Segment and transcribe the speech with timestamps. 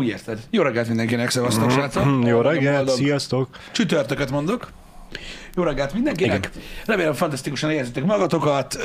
[0.00, 0.38] Úgy érted.
[0.50, 2.02] Jó reggelt mindenkinek, szevasztok, srácok.
[2.02, 3.48] Hm, Jó reggelt, boldog sziasztok!
[3.72, 4.70] Csütörtöket mondok.
[5.56, 6.50] Jó reggelt mindenkinek.
[6.86, 8.78] Remélem fantasztikusan érzitek magatokat.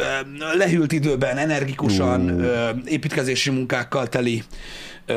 [0.57, 4.43] Lehűlt időben, energikusan, ö, építkezési munkákkal teli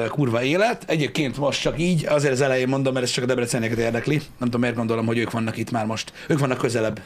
[0.08, 0.84] kurva élet.
[0.86, 4.14] Egyébként most csak így, azért az elején mondom, mert ez csak a debrecenieket érdekli.
[4.16, 6.12] Nem tudom, miért gondolom, hogy ők vannak itt már most.
[6.28, 7.00] Ők vannak közelebb.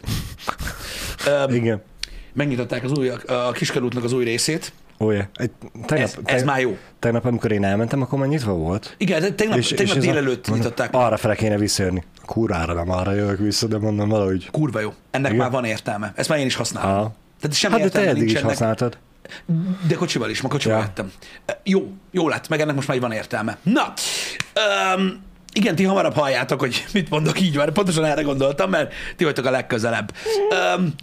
[1.49, 1.83] Igen.
[2.33, 4.73] Megnyitották az új, a Kiskerútnak az új részét.
[5.03, 5.25] Ó, yeah.
[5.35, 5.51] Egy,
[5.87, 6.77] tegnap, Ez, ez már jó.
[6.99, 8.95] tegnap, amikor én elmentem, akkor már nyitva volt.
[8.99, 10.95] Igen, de tegnap, és, tegnap a- délelőtt mondom, nyitották.
[10.95, 12.03] Arra fele kéne visszajönni.
[12.27, 14.51] Kurára nem arra jövök vissza, de mondom valahogy.
[14.51, 14.93] Kurva jó.
[15.11, 15.43] Ennek Igen.
[15.43, 16.13] már van értelme.
[16.17, 16.91] Ezt már én is használom.
[16.91, 17.15] Aha.
[17.41, 18.99] Tehát semmi Hát de te eddig is használtad.
[19.89, 20.85] De kocsival is, ma kocsival Ja.
[20.85, 21.13] jöttem.
[21.65, 23.57] Jó, jó lett, meg ennek most már így van értelme.
[23.63, 23.93] Na,
[24.97, 25.23] um,
[25.55, 27.73] igen, ti hamarabb halljátok, hogy mit mondok így van.
[27.73, 30.15] Pontosan erre gondoltam, mert ti vagytok a legközelebb.
[30.77, 30.95] Um,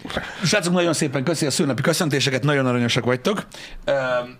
[0.44, 3.46] srácok, nagyon szépen köszi a szülnapi köszöntéseket, nagyon aranyosak vagytok.
[3.86, 4.36] Um,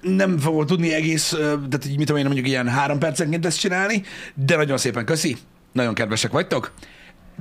[0.00, 4.02] nem fogok tudni egész, tehát így mit tudom én, mondjuk ilyen három percenként ezt csinálni,
[4.34, 5.36] de nagyon szépen köszi,
[5.72, 6.72] nagyon kedvesek vagytok.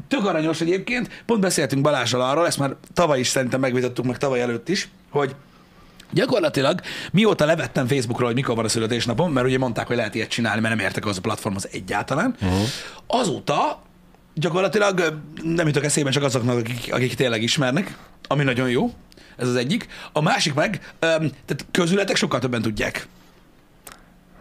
[0.07, 4.41] Tök aranyos egyébként, pont beszéltünk Balázsral arról, ezt már tavaly is szerintem megvitattuk, meg tavaly
[4.41, 5.35] előtt is, hogy
[6.11, 6.81] Gyakorlatilag
[7.11, 10.61] mióta levettem Facebookról, hogy mikor van a születésnapom, mert ugye mondták, hogy lehet ilyet csinálni,
[10.61, 12.67] mert nem értek az a platformhoz egyáltalán, uh-huh.
[13.07, 13.81] azóta
[14.33, 18.93] gyakorlatilag nem jutok eszébe csak azoknak, akik, akik tényleg ismernek, ami nagyon jó,
[19.37, 19.87] ez az egyik.
[20.11, 23.07] A másik meg, öm, tehát közületek sokkal többen tudják.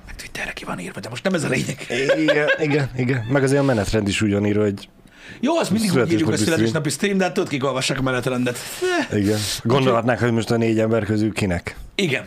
[0.07, 1.87] Meg Twitterre ki van írva, de most nem ez a lényeg.
[2.17, 3.25] Igen, igen, igen.
[3.31, 4.89] Meg azért a menetrend is ugyaníró, hogy
[5.41, 7.19] Jó, azt mindig úgy írjuk, hogy Születésnapi stream.
[7.19, 8.59] de hát tudod, kik olvassák a menetrendet.
[9.13, 9.39] Igen.
[9.63, 11.77] Gondolhatnák, hogy most a négy ember közül kinek.
[11.95, 12.25] Igen.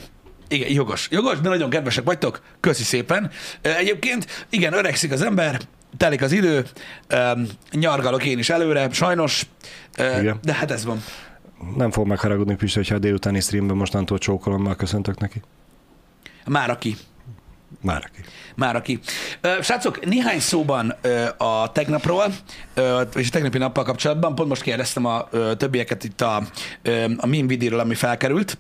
[0.48, 1.08] Igen, jogos.
[1.12, 2.42] Jogos, de nagyon kedvesek vagytok.
[2.60, 3.32] Köszi szépen.
[3.62, 5.62] Egyébként, igen, öregszik az ember,
[5.98, 6.66] telik az idő,
[7.72, 9.46] nyargalok én is előre, sajnos,
[9.98, 10.40] Igen.
[10.44, 11.04] de hát ez van.
[11.76, 15.42] Nem fog megharagudni Pisti, hogyha a délutáni streamben mostantól csókolommal köszöntök neki.
[16.46, 16.96] Már aki.
[17.82, 18.20] Már aki.
[18.56, 19.00] Már aki.
[19.62, 20.96] Srácok, néhány szóban
[21.38, 22.26] a tegnapról,
[23.16, 25.28] és a tegnapi nappal kapcsolatban, pont most kérdeztem a
[25.58, 26.36] többieket itt a,
[27.18, 28.58] a meme videóról, ami felkerült.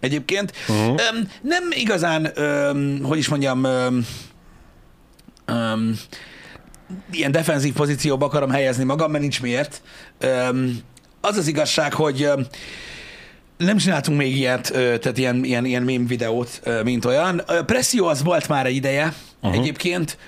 [0.00, 1.00] Egyébként uh-huh.
[1.42, 2.32] nem igazán,
[3.02, 3.66] hogy is mondjam,
[7.10, 9.82] ilyen defenzív pozícióba akarom helyezni magam, mert nincs miért.
[11.20, 12.30] Az az igazság, hogy
[13.56, 17.42] nem csináltunk még ilyet, tehát ilyen, ilyen, ilyen meme videót, mint olyan.
[17.66, 19.60] Presszió az volt már egy ideje, uh-huh.
[19.60, 20.18] egyébként,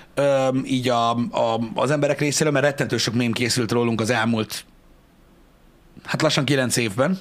[0.63, 4.65] így a, a, az emberek részéről, mert rettentő sok mém készült rólunk az elmúlt,
[6.03, 7.19] hát lassan kilenc évben,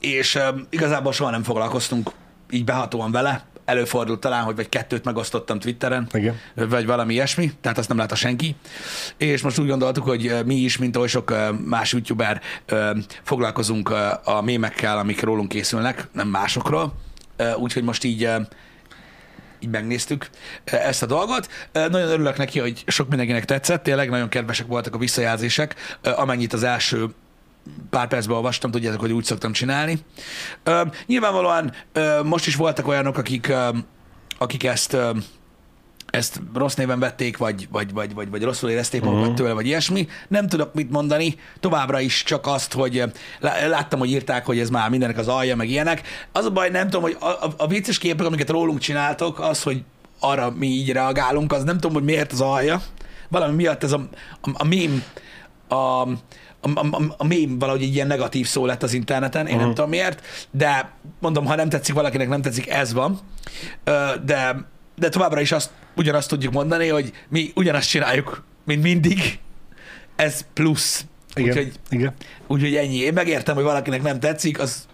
[0.00, 0.38] és
[0.70, 2.10] igazából soha nem foglalkoztunk
[2.50, 3.44] így behatóan vele.
[3.64, 6.36] Előfordult talán, hogy vagy kettőt megosztottam Twitteren, Igen.
[6.54, 8.56] vagy valami ilyesmi, tehát azt nem látta senki.
[9.16, 12.40] És most úgy gondoltuk, hogy mi is, mint oly sok más youtuber
[13.22, 13.90] foglalkozunk
[14.24, 16.94] a mémekkel, amik rólunk készülnek, nem másokról.
[17.56, 18.30] Úgyhogy most így
[19.60, 20.28] így megnéztük
[20.64, 21.48] ezt a dolgot.
[21.72, 26.62] Nagyon örülök neki, hogy sok mindenkinek tetszett, tényleg nagyon kedvesek voltak a visszajelzések, amennyit az
[26.62, 27.08] első
[27.90, 29.98] pár percben olvastam, tudjátok, hogy úgy szoktam csinálni.
[30.62, 33.68] Ö, nyilvánvalóan ö, most is voltak olyanok, akik, ö,
[34.38, 35.10] akik ezt ö,
[36.10, 39.10] ezt rossz néven vették, vagy, vagy, vagy, vagy, vagy rosszul érezték Mhm.
[39.10, 40.08] magukat tőle, vagy ilyesmi.
[40.28, 43.02] Nem tudok mit mondani, továbbra is csak azt, hogy
[43.40, 46.02] láttam, hogy írták, hogy ez már mindenek az alja, meg ilyenek.
[46.32, 49.62] Az a baj, nem tudom, hogy a, a, a vicces képek, amiket rólunk csináltok, az,
[49.62, 49.82] hogy
[50.20, 52.82] arra mi így reagálunk, az nem tudom, hogy miért az alja.
[53.28, 54.08] Valami miatt ez a,
[54.40, 55.02] a, a mém,
[55.68, 56.08] a,
[56.64, 59.64] a, a, a, mém valahogy egy ilyen negatív szó lett az interneten, én uh-huh.
[59.64, 63.20] nem tudom miért, de mondom, ha nem tetszik valakinek, nem tetszik, ez van.
[64.24, 69.38] De, de továbbra is azt, ugyanazt tudjuk mondani, hogy mi ugyanazt csináljuk, mint mindig.
[70.16, 71.06] Ez plusz.
[71.34, 71.48] Igen.
[71.48, 72.14] Úgyhogy, Igen.
[72.46, 72.96] úgyhogy ennyi.
[72.96, 74.86] Én megértem, hogy valakinek nem tetszik, az,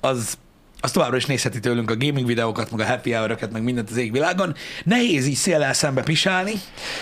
[0.00, 0.38] az,
[0.80, 3.96] az továbbra is nézheti tőlünk a gaming videókat, meg a happy hour meg mindent az
[3.96, 4.54] égvilágon.
[4.84, 6.52] Nehéz így széllel szembe pisálni.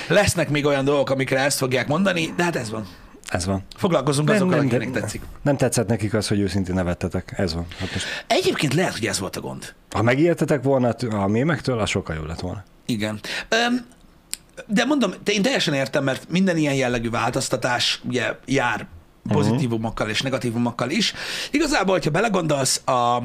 [0.09, 2.87] Lesznek még olyan dolgok, amikre ezt fogják mondani, de hát ez van.
[3.30, 3.62] Ez van.
[3.76, 5.22] Foglalkozunk Nem, azokkal, nem, de- tetszik.
[5.42, 7.32] Nem tetszett nekik az, hogy őszintén nevettetek.
[7.36, 7.66] Ez van.
[7.78, 9.74] Hát most, Egyébként lehet, hogy ez volt a gond.
[9.91, 12.64] ha megijedtetek volna a mémektől, az sokkal jobb lett volna.
[12.86, 13.21] Igen.
[13.48, 13.86] Öm,
[14.66, 18.86] de mondom, te- én teljesen értem, mert minden ilyen jellegű változtatás ugye jár
[19.28, 21.12] pozitívumokkal és negatívumokkal is.
[21.50, 23.16] Igazából, hogyha belegondolsz, a,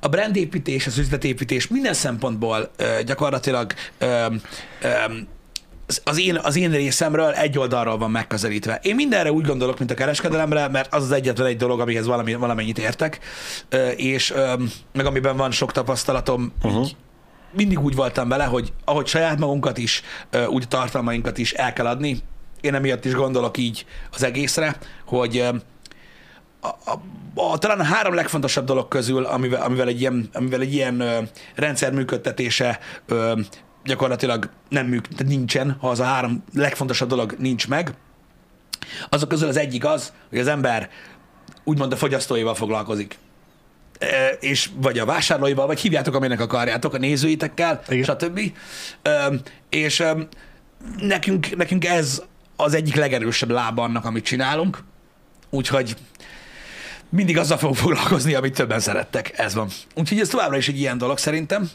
[0.00, 4.26] a brandépítés, az üzletépítés minden szempontból ö, gyakorlatilag ö,
[4.82, 4.88] ö,
[6.04, 8.78] az- én, az én részemről egy oldalról van megközelítve.
[8.82, 12.34] Én mindenre úgy gondolok, mint a kereskedelemre, mert az az egyetlen egy dolog, amihez valami,
[12.34, 13.18] valamennyit értek,
[13.96, 14.34] és
[14.92, 16.88] meg amiben van sok tapasztalatom, uh-huh.
[17.52, 20.02] mindig úgy voltam vele, hogy ahogy saját magunkat is,
[20.46, 22.18] úgy a tartalmainkat is el kell adni.
[22.60, 25.44] Én emiatt is gondolok így az egészre, hogy
[26.60, 26.98] a, a,
[27.34, 31.18] a, talán a három legfontosabb dolog közül, amivel, amivel egy ilyen, amivel egy ilyen ö,
[31.54, 33.40] rendszer működtetése ö,
[33.84, 37.94] gyakorlatilag nem működ, nincsen, ha az a három legfontosabb dolog nincs meg,
[39.08, 40.90] azok közül az egyik az, hogy az ember
[41.64, 43.18] úgymond a fogyasztóival foglalkozik.
[43.98, 48.04] E, és vagy a vásárlóival, vagy hívjátok, aminek akarjátok, a nézőitekkel, Igen.
[48.04, 48.40] stb.
[49.02, 49.30] E,
[49.68, 50.16] és e,
[50.98, 52.22] nekünk, nekünk ez
[52.56, 54.84] az egyik legerősebb lába annak, amit csinálunk,
[55.50, 55.96] úgyhogy
[57.08, 59.38] mindig azzal fogunk foglalkozni, amit többen szerettek.
[59.38, 59.68] Ez van.
[59.94, 61.70] Úgyhogy ez továbbra is egy ilyen dolog szerintem,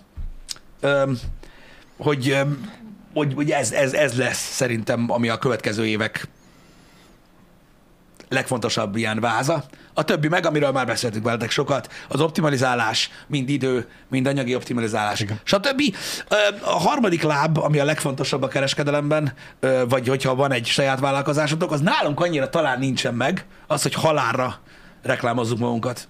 [2.00, 2.38] hogy,
[3.14, 6.28] hogy, hogy ez, ez, ez lesz szerintem, ami a következő évek
[8.30, 9.64] legfontosabb ilyen váza.
[9.94, 15.20] A többi meg, amiről már beszéltünk veletek sokat, az optimalizálás, mind idő, mind anyagi optimalizálás,
[15.20, 15.40] Igen.
[15.44, 15.82] stb.
[16.64, 19.34] A harmadik láb, ami a legfontosabb a kereskedelemben,
[19.88, 24.60] vagy hogyha van egy saját vállalkozásotok, az nálunk annyira talán nincsen meg, az, hogy halálra
[25.04, 26.08] reklámozzuk magunkat.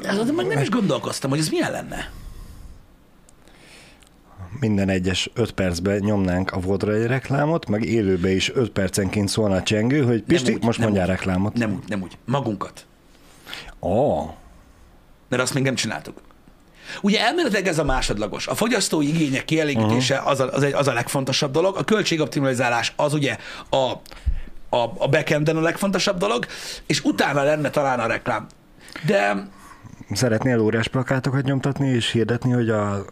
[0.00, 2.10] De azon meg nem is gondolkoztam, hogy ez milyen lenne.
[4.60, 9.54] Minden egyes 5 percben nyomnánk a Vodra egy reklámot, meg élőbe is 5 percenként szólna
[9.54, 11.16] a csengő, hogy Pisti, úgy, most nem mondjál úgy.
[11.16, 11.54] reklámot.
[11.54, 12.18] Nem úgy, nem úgy.
[12.24, 12.86] Magunkat.
[13.80, 14.24] Ó,
[15.28, 16.20] mert azt még nem csináltuk.
[17.02, 18.46] Ugye elméletileg ez a másodlagos.
[18.46, 20.26] A fogyasztói igények kielégítése Mhm.
[20.28, 23.36] az a, az, egy, az a legfontosabb dolog, a költségoptimalizálás az ugye
[23.70, 23.76] a,
[24.76, 26.46] a, a backenden a legfontosabb dolog,
[26.86, 28.46] és utána lenne talán a reklám.
[29.06, 29.48] De
[30.12, 33.04] szeretnél órás plakátokat nyomtatni és hirdetni, hogy a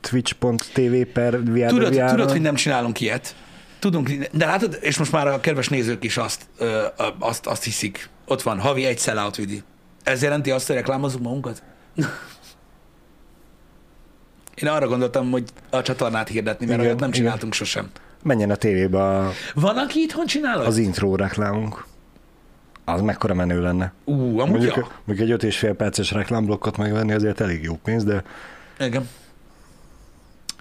[0.00, 2.08] twitch.tv per VR tudod, VR-on?
[2.08, 3.34] tudod, hogy nem csinálunk ilyet.
[3.78, 6.82] Tudunk, de látod, és most már a kedves nézők is azt, ö,
[7.18, 8.08] azt, azt hiszik.
[8.26, 9.62] Ott van, havi egy sellout vidi.
[10.02, 11.62] Ez jelenti azt, hogy reklámozunk magunkat?
[14.62, 17.20] Én arra gondoltam, hogy a csatornát hirdetni, mert Igen, olyat nem igen.
[17.22, 17.90] csináltunk sosem.
[18.22, 20.60] Menjen a tévébe a, Van, aki itthon csinál?
[20.60, 21.84] az intro reklámunk.
[22.84, 23.92] Az mekkora menő lenne.
[24.04, 24.88] Ú, amúgy Mondjuk, ja.
[25.04, 28.22] mondjuk egy öt és fél perces reklámblokkot megvenni azért elég jó pénz, de
[28.78, 29.08] Igen.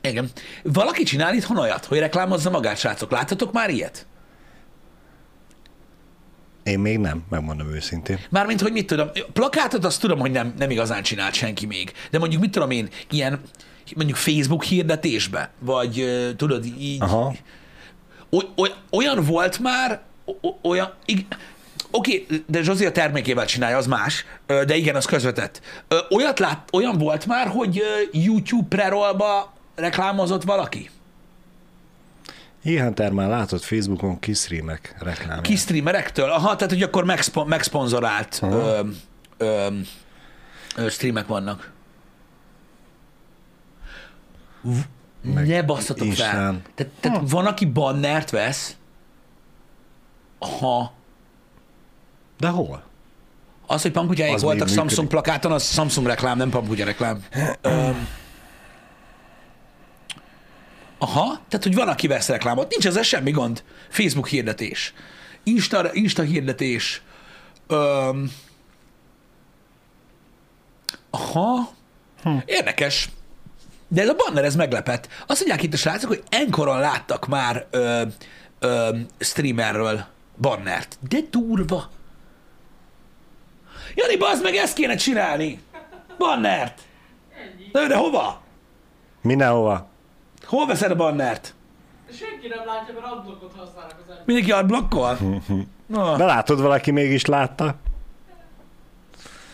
[0.02, 0.30] Igen.
[0.64, 3.12] Valaki csinál itthon olyat, hogy reklámozza magát, srácok.
[3.12, 4.08] Láttatok már ilyet?
[6.70, 8.20] én még nem, megmondom őszintén.
[8.30, 11.92] Mármint, hogy mit tudom, plakátot azt tudom, hogy nem, nem igazán csinált senki még.
[12.12, 13.42] De mondjuk, mit tudom én, ilyen
[13.96, 16.06] mondjuk Facebook hirdetésbe, vagy
[16.38, 17.36] tudod, így, Aha.
[18.30, 20.02] oly, oly, olyan volt már,
[20.62, 21.38] olyan, ig-
[21.92, 25.62] Oké, okay, de Zsozi a termékével csinálja, az más, de igen, az közvetett.
[26.10, 27.82] Olyat lát, olyan volt már, hogy
[28.12, 30.90] YouTube prerollba reklámozott valaki?
[32.64, 35.42] Ihánter már látott Facebookon kis streamek reklámját.
[35.42, 36.30] Kis streamerektől?
[36.30, 38.56] Aha, tehát hogy akkor megszpo- megszponzorált Aha.
[38.56, 38.82] ö,
[39.38, 39.68] ö,
[40.76, 41.72] ö, streamek vannak.
[44.62, 44.88] V-
[45.22, 46.62] Meg ne basszatok fel.
[46.76, 48.76] Tehát, tehát van, aki bannert vesz,
[50.40, 50.94] ha
[52.40, 52.84] De hol?
[53.68, 57.24] az, hogy pamputyáik voltak Samsung plakáton, az Samsung reklám, nem pamputya reklám.
[61.00, 62.70] Aha, tehát, hogy van, aki vesz reklámot.
[62.70, 63.64] Nincs ezzel semmi gond.
[63.90, 64.94] Facebook hirdetés.
[65.44, 67.02] Insta, Insta hirdetés.
[67.68, 68.32] Öm,
[71.10, 71.70] aha.
[72.24, 72.38] Hm.
[72.46, 73.10] Érdekes.
[73.88, 75.08] De ez a banner, ez meglepett.
[75.28, 78.02] Azt mondják itt a srácok, hogy enkoron láttak már ö,
[78.60, 80.06] ö, streamerről
[80.38, 80.98] bannert.
[81.10, 81.90] De durva.
[83.96, 85.62] Jani, bazd meg, ezt kéne csinálni.
[86.18, 86.82] Bannert.
[87.72, 88.42] De, de hova?
[89.22, 89.90] Mindenhova.
[90.50, 91.54] Hol veszed a bannert?
[92.12, 94.26] Senki nem látja, mert adblockot használnak az emberek.
[94.26, 95.18] Mindenki adblokkol?
[95.86, 97.76] Na, De látod, valaki mégis látta.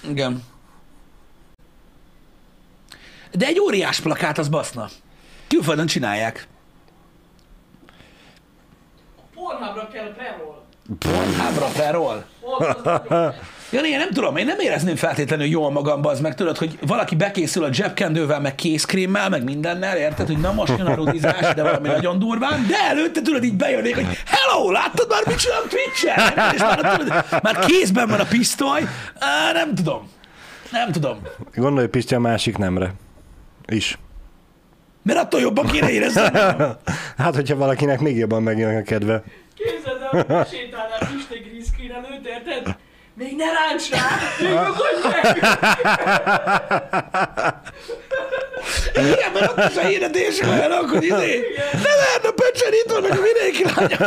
[0.10, 0.44] igen.
[3.32, 4.88] De egy óriás plakát az baszna.
[5.48, 6.48] Külföldön csinálják.
[9.34, 10.64] Pornhubra kell preroll.
[11.38, 12.26] Hábra felról.
[12.42, 13.34] Ott az nagyon
[13.72, 17.16] Jani, én nem tudom, én nem érezném feltétlenül jól magamba, az meg tudod, hogy valaki
[17.16, 21.64] bekészül a zsebkendővel, meg kézkrémmel, meg mindennel, érted, hogy na most jön a rudizás, de
[21.64, 26.54] valami nagyon durván, de előtte tudod így bejönnék, hogy hello, láttad már, mit csinálom Twitch-en?
[26.54, 28.82] És már, tudod, már kézben van a pisztoly,
[29.20, 30.10] Á, nem tudom.
[30.72, 31.22] Nem tudom.
[31.56, 32.94] Gondolj Pisti a másik nemre.
[33.68, 33.98] Is.
[35.04, 36.22] Mert attól jobban kéne érezni.
[37.18, 39.24] Hát, hogyha valakinek még jobban megjön a kedve.
[39.56, 42.76] Képzeld el, hogy sétálnál Piste green screen előtt, érted?
[43.18, 44.00] Még ne ráncs rá!
[44.40, 44.54] Még
[45.04, 45.38] meg!
[48.94, 53.22] Igen, mert ott is a hirdetések olyanok, hogy izé, ne a pöcsön, itt vannak a
[53.22, 54.00] vidéki lányok.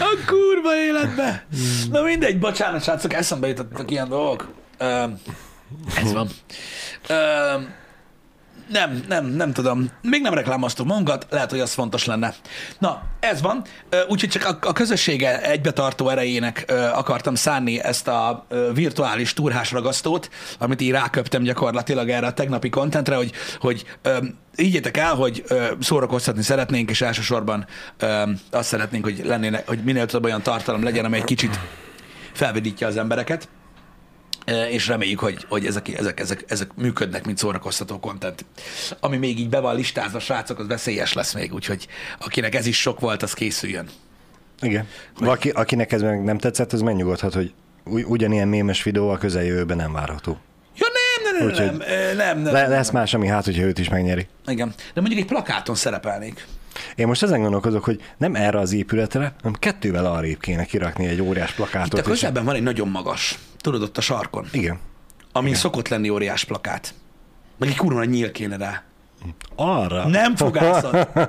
[0.00, 1.46] A kurva életbe.
[1.90, 4.48] Na mindegy, bocsánat, srácok, eszembe jutottak ilyen dolgok.
[4.78, 5.20] Öm,
[5.96, 6.28] ez van.
[7.08, 7.74] Öm,
[8.68, 9.90] nem, nem, nem tudom.
[10.02, 12.34] Még nem reklámoztuk magunkat, lehet, hogy az fontos lenne.
[12.78, 13.62] Na, ez van.
[14.08, 20.80] Úgyhogy csak a, a közössége egybetartó erejének akartam szánni ezt a virtuális turhás ragasztót, amit
[20.80, 23.84] így ráköptem gyakorlatilag erre a tegnapi kontentre, hogy, hogy
[24.56, 25.44] higgyétek el, hogy
[25.80, 27.66] szórakoztatni szeretnénk, és elsősorban
[28.50, 31.58] azt szeretnénk, hogy, lennének, hogy minél több olyan tartalom legyen, amely egy kicsit
[32.32, 33.48] felvidítja az embereket
[34.70, 38.44] és reméljük, hogy, hogy ezek, ezek, ezek, ezek működnek, mint szórakoztató content.
[39.00, 41.86] Ami még így be van listázva, srácok, az veszélyes lesz még, úgyhogy
[42.18, 43.88] akinek ez is sok volt, az készüljön.
[44.60, 44.86] Igen.
[45.20, 47.52] Aki, akinek ez meg nem tetszett, az megnyugodhat, hogy
[47.84, 50.38] ugy- ugyanilyen mémes videó a közeljövőben nem várható.
[50.76, 52.70] Ja, nem, nem, nem, Úgyhogy nem, nem, nem, nem, Le, nem.
[52.70, 54.26] lesz más, ami hát, hogyha őt is megnyeri.
[54.46, 56.46] Igen, de mondjuk egy plakáton szerepelnék.
[56.94, 61.20] Én most ezen gondolkozok, hogy nem erre az épületre, hanem kettővel arrébb kéne kirakni egy
[61.20, 62.00] óriás Itt plakátot.
[62.00, 64.78] a közelben van egy nagyon magas, tudod, ott a sarkon, Igen.
[65.32, 66.94] ami szokott lenni óriás plakát.
[67.58, 68.82] Meg egy kurva nagy nyíl kéne rá.
[69.56, 70.08] Arra?
[70.08, 71.08] Nem fogászat.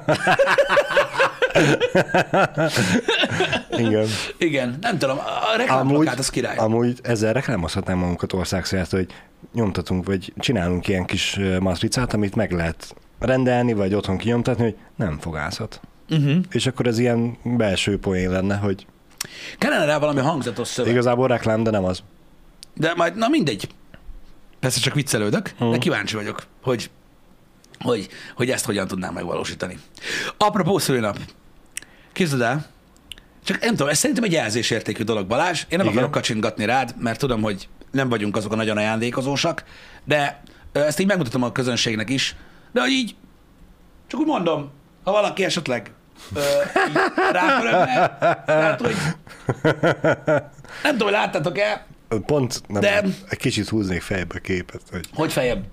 [3.77, 4.07] Igen.
[4.38, 6.57] Igen, nem tudom, a reklámplakát az király.
[6.57, 9.07] amúgy ezzel reklámozhatnánk magunkat országszerte, hogy
[9.53, 15.17] nyomtatunk, vagy csinálunk ilyen kis matricát, amit meg lehet rendelni, vagy otthon kinyomtatni, hogy nem
[15.19, 15.81] fogászat.
[16.09, 16.36] Uh-huh.
[16.51, 18.86] És akkor ez ilyen belső poén lenne, hogy
[19.57, 20.91] Kellene rá valami hangzatos szöveg.
[20.91, 22.03] igazából reklám, de nem az.
[22.79, 23.69] De majd, na mindegy.
[24.59, 26.89] Persze csak viccelődök, de kíváncsi vagyok, hogy,
[27.79, 29.79] hogy, hogy ezt hogyan tudnám megvalósítani.
[30.38, 31.17] Apropó szülinap.
[32.13, 32.65] Képzeld el,
[33.43, 35.62] csak nem tudom, ez szerintem egy jelzésértékű dolog, Balázs.
[35.69, 35.91] Én nem Igen.
[35.91, 39.63] akarok kacsingatni rád, mert tudom, hogy nem vagyunk azok a nagyon ajándékozósak,
[40.03, 42.36] de ezt így megmutatom a közönségnek is,
[42.71, 43.15] de hogy így,
[44.07, 44.71] csak úgy mondom,
[45.03, 45.91] ha valaki esetleg
[47.31, 48.95] rápörögne, tehát, hogy
[50.83, 51.86] nem tudom, hogy láttátok-e,
[52.25, 55.63] Pont nem, De- egy kicsit húznék fejbe a képet, hogy Hogy fejem?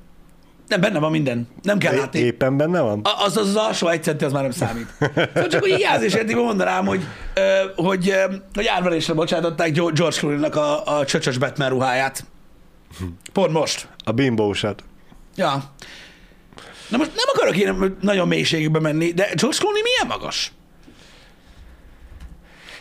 [0.69, 1.49] Nem, benne van minden.
[1.63, 2.19] Nem kell látni.
[2.19, 3.01] éppen benne van?
[3.03, 4.87] A- Az, az, az alsó egy centi, az már nem számít.
[5.35, 7.03] Szóval csak úgy jelzésértékben mondanám, hogy,
[7.77, 12.25] hogy, ö, hogy árverésre bocsátották George Clooney-nak a, a csöcsös Batman ruháját.
[13.33, 13.89] Pont most.
[14.05, 14.85] A bimbósat.
[15.37, 15.63] Ja.
[16.89, 20.53] Na most nem akarok én nagyon mélységbe menni, de George Clooney milyen magas?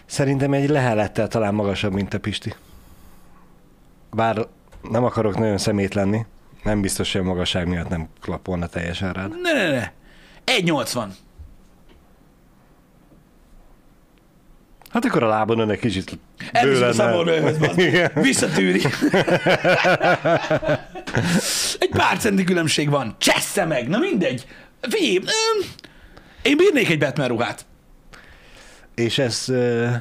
[0.06, 2.54] Szerintem egy lehelettel talán magasabb, mint a Pisti.
[4.16, 4.48] Bár
[4.90, 6.26] nem akarok nagyon szemét lenni,
[6.64, 9.42] nem biztos, hogy a magasság miatt nem klapolna teljesen rád.
[9.42, 9.92] Ne, ne, ne.
[10.46, 11.08] 1,80.
[14.90, 16.18] Hát akkor a lábon önnek kicsit
[16.54, 16.94] a bő lenne.
[16.94, 18.12] számolóhöz, Igen.
[18.14, 18.82] Visszatűri.
[21.80, 23.16] Egy pár centi különbség van.
[23.18, 24.48] Csessze meg, na mindegy.
[24.82, 25.20] Figyelj,
[26.42, 27.66] én bírnék egy Batman ruhát.
[28.96, 29.94] És ez uh,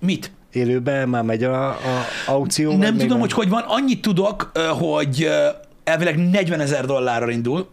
[0.00, 0.30] Mit?
[0.52, 2.76] Élőben már megy a, a aukció?
[2.76, 3.62] Nem tudom, hogy hogy van.
[3.66, 5.28] Annyit tudok, hogy
[5.84, 7.68] elvileg 40 ezer dollárra indul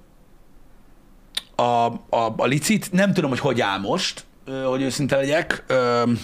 [1.56, 2.92] a, a, a licit.
[2.92, 4.26] Nem tudom, hogy hogy áll most,
[4.66, 5.64] hogy őszinte legyek.
[5.68, 6.20] Öm,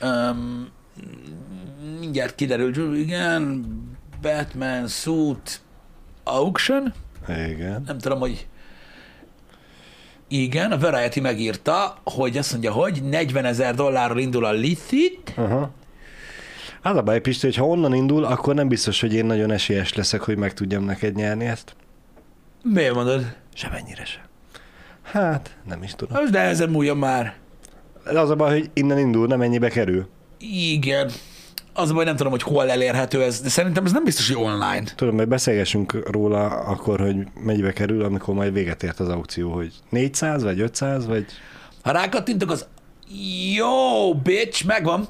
[0.00, 0.68] öm,
[2.00, 3.66] mindjárt kiderül, igen,
[4.22, 5.60] Batman suit
[6.24, 6.92] auction.
[7.28, 7.82] Igen.
[7.86, 8.46] Nem tudom, hogy
[10.28, 15.70] igen, a Variety megírta, hogy azt mondja, hogy 40 ezer dollárról indul a licit, Aha.
[16.82, 19.94] Az a baj, Pisti, hogy ha onnan indul, akkor nem biztos, hogy én nagyon esélyes
[19.94, 21.74] leszek, hogy meg tudjam neked nyerni ezt.
[22.62, 23.36] Miért mondod?
[23.54, 24.28] Semennyire se.
[25.02, 26.20] Hát, nem is tudom.
[26.20, 27.34] Most nehezen múljon már.
[28.12, 30.08] De az a baj, hogy innen indul, nem ennyibe kerül.
[30.38, 31.10] Igen.
[31.78, 34.82] Az baj, nem tudom, hogy hol elérhető ez, de szerintem ez nem biztos, hogy online.
[34.94, 39.72] Tudom, hogy beszélgessünk róla akkor, hogy mennyibe kerül, amikor majd véget ért az aukció, hogy
[39.90, 41.24] 400 vagy 500, vagy...
[41.82, 42.66] Ha rákattintok, az
[43.54, 45.08] jó, bitch, megvan.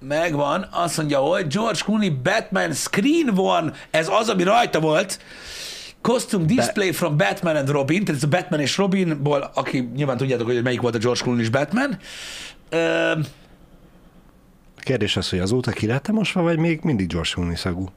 [0.00, 0.68] Megvan.
[0.72, 5.18] Azt mondja, hogy George Clooney Batman Screen One, ez az, ami rajta volt.
[6.00, 10.46] Costume display from Batman and Robin, tehát ez a Batman és Robinból, aki nyilván tudjátok,
[10.46, 11.98] hogy melyik volt a George Clooney és Batman.
[12.68, 13.12] Ö,
[14.84, 17.88] kérdés az, hogy azóta ki lett mosva, vagy még mindig George Clooney szagú?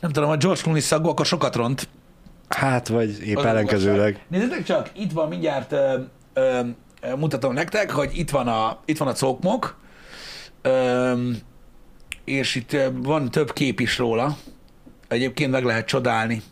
[0.00, 1.88] nem tudom, ha George Clooney szagú, akkor sokat ront.
[2.48, 4.24] Hát, vagy épp Az ellenkezőleg.
[4.28, 6.00] Nézzétek csak, itt van mindjárt, ö,
[6.32, 6.60] ö,
[7.16, 9.78] mutatom nektek, hogy itt van a, itt van a cokmok,
[10.62, 11.30] ö,
[12.24, 14.36] és itt van több kép is róla.
[15.08, 16.42] Egyébként meg lehet csodálni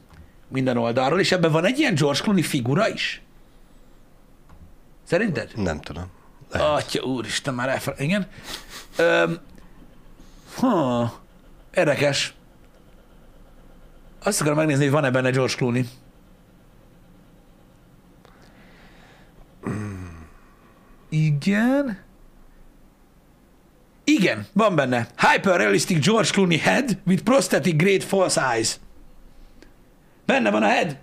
[0.49, 3.23] minden oldalról, és ebben van egy ilyen George Clooney figura is.
[5.05, 5.51] Szerinted?
[5.55, 6.05] Nem tudom.
[6.51, 6.69] Lehet.
[6.69, 7.95] Atya úristen, már elfel...
[7.99, 8.27] Igen.
[8.97, 9.39] Öm,
[10.61, 11.13] ha,
[11.75, 12.35] érdekes.
[14.23, 15.89] Azt akarom megnézni, hogy van-e benne George Clooney.
[21.09, 21.99] Igen.
[24.05, 25.09] Igen, van benne.
[25.17, 28.79] Hyper-realistic George Clooney head with prosthetic great false eyes.
[30.27, 30.99] Benne van a head.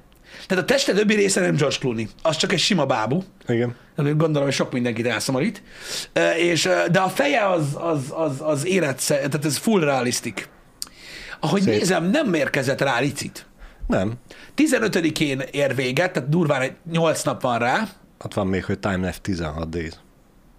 [0.47, 3.23] Tehát a teste többi része nem George Clooney, az csak egy sima bábú.
[3.47, 3.75] Igen.
[3.95, 5.63] Gondolom, hogy sok mindenkit elszomorít.
[6.13, 10.49] Ö, És, de a feje az, az, az, az élet, tehát ez full realisztik.
[11.39, 11.73] Ahogy Szép.
[11.79, 13.45] nézem, nem mérkezett rá licit.
[13.87, 14.13] Nem.
[14.55, 17.87] 15-én ér véget, tehát durván egy 8 nap van rá.
[18.23, 19.93] Ott van még, hogy time left 16 days.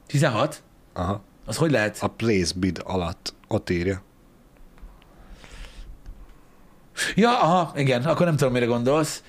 [0.06, 0.62] 16?
[0.94, 1.24] Aha.
[1.46, 1.98] Az hogy lehet?
[2.00, 4.02] A place bid alatt ott írja.
[7.14, 9.22] Ja, aha, igen, akkor nem tudom, mire gondolsz.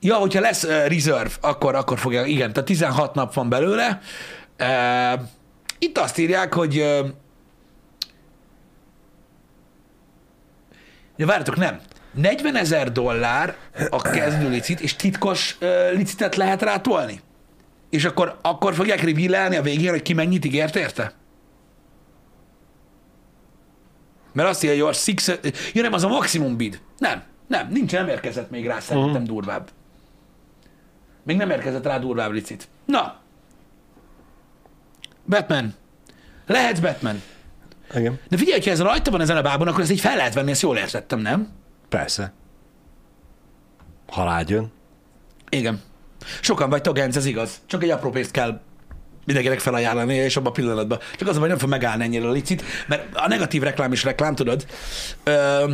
[0.00, 4.00] Ja, hogyha lesz uh, reserve, akkor, akkor fogja, igen, tehát 16 nap van belőle.
[4.58, 5.20] Uh,
[5.78, 7.06] itt azt írják, hogy uh,
[11.16, 11.80] ja, várjatok, nem.
[12.14, 13.56] 40 ezer dollár
[13.90, 17.20] a kezdő licit, és titkos uh, licitet lehet rá tolni.
[17.90, 21.12] És akkor, akkor fogják reveal a végén, hogy ki mennyit ígért érte?
[24.32, 25.28] Mert azt írja, hogy six...
[25.72, 26.80] Ja, nem, az a maximum bid.
[26.98, 29.26] Nem, nem, nincs, nem érkezett még rá szerintem uh-huh.
[29.26, 29.68] durvább.
[31.26, 32.68] Még nem érkezett rá durvább licit.
[32.84, 33.16] Na.
[35.28, 35.74] Batman.
[36.46, 37.22] Lehetsz Batman.
[37.94, 38.18] Igen.
[38.28, 40.50] De figyelj, ha ez rajta van ezen a bábon, akkor ezt így fel lehet venni,
[40.50, 41.48] ezt jól értettem, nem?
[41.88, 42.32] Persze.
[44.08, 44.70] Ha rád
[45.48, 45.80] Igen.
[46.40, 47.60] Sokan vagytok, Genc, ez igaz.
[47.66, 48.60] Csak egy apró pénzt kell
[49.24, 50.98] mindenkinek felajánlani, és abban a pillanatban.
[51.16, 54.34] Csak az, hogy nem fog megállni ennyire a licit, mert a negatív reklám is reklám,
[54.34, 54.66] tudod.
[55.24, 55.72] Ö,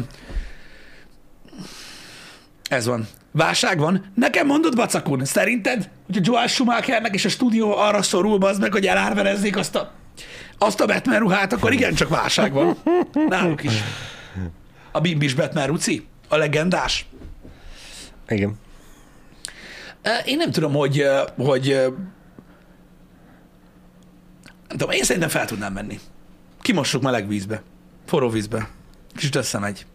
[2.73, 3.07] ez van.
[3.33, 4.13] Válság van?
[4.15, 8.73] Nekem mondod, Bacakun, szerinted, hogy a Joel Schumachernek és a stúdió arra szorul, az meg,
[8.73, 9.93] hogy elárverezzék azt a,
[10.59, 12.77] azt a Batman ruhát, akkor igencsak válság van.
[13.29, 13.73] Náluk is.
[14.93, 16.07] A bimbis Batman ruci?
[16.29, 17.07] A legendás?
[18.29, 18.55] Igen.
[20.03, 21.81] Ö, Én nem tudom, hogy, ö, hogy ö,
[24.69, 26.01] nem tudom, én szerintem fel tudnám menni.
[26.61, 27.63] Kimossuk meleg vízbe.
[28.07, 28.69] Forró vízbe.
[29.15, 29.87] Kicsit összemegy.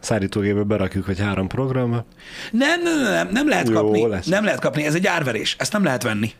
[0.00, 2.04] Szárítógébe berakjuk, hogy három programba.
[2.50, 4.06] Nem, nem, nem, nem, lehet Jó kapni.
[4.06, 4.26] lesz.
[4.26, 5.56] Nem lehet kapni, ez egy árverés.
[5.58, 6.32] Ezt nem lehet venni.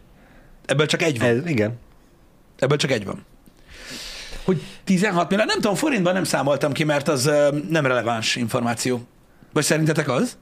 [0.66, 1.28] Ebből csak egy van.
[1.28, 1.78] Ez, igen.
[2.58, 3.24] Ebből csak egy van.
[4.44, 7.30] Hogy 16 millió, nem tudom, forintban nem számoltam ki, mert az
[7.68, 9.00] nem releváns információ.
[9.52, 10.38] Vagy szerintetek az?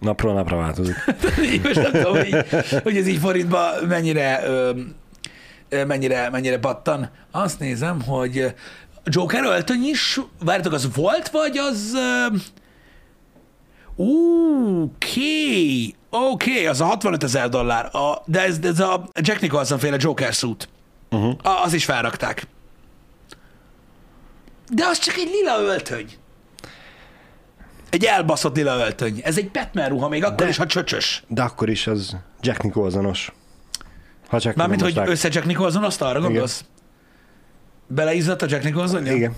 [0.00, 0.94] Napról napra változik.
[1.62, 2.46] Most nem tudom, hogy,
[2.82, 4.40] hogy ez így forintban mennyire,
[5.86, 7.10] mennyire, mennyire pattan.
[7.30, 8.54] Azt nézem, hogy
[9.10, 11.96] Joker öltöny is, várjátok, az volt, vagy az...
[13.96, 19.96] Oké, oké, az a 65 ezer dollár, a, de ez, ez a Jack Nicholson féle
[20.00, 20.68] Joker suit.
[21.10, 21.34] Uh-huh.
[21.42, 22.46] A, az is felrakták.
[24.72, 26.06] De az csak egy lila öltöny.
[27.90, 29.20] Egy elbaszott lila öltöny.
[29.24, 31.22] Ez egy Batman ruha, még akkor De- is, ha csöcsös.
[31.28, 33.32] De akkor is az Jack Nicholsonos.
[34.28, 36.64] Ha csak Mármint, hogy össze Jack Nicholson azt arra gondolsz?
[37.88, 39.06] Beleizzadt a Jack Nicholson?
[39.06, 39.34] Igen.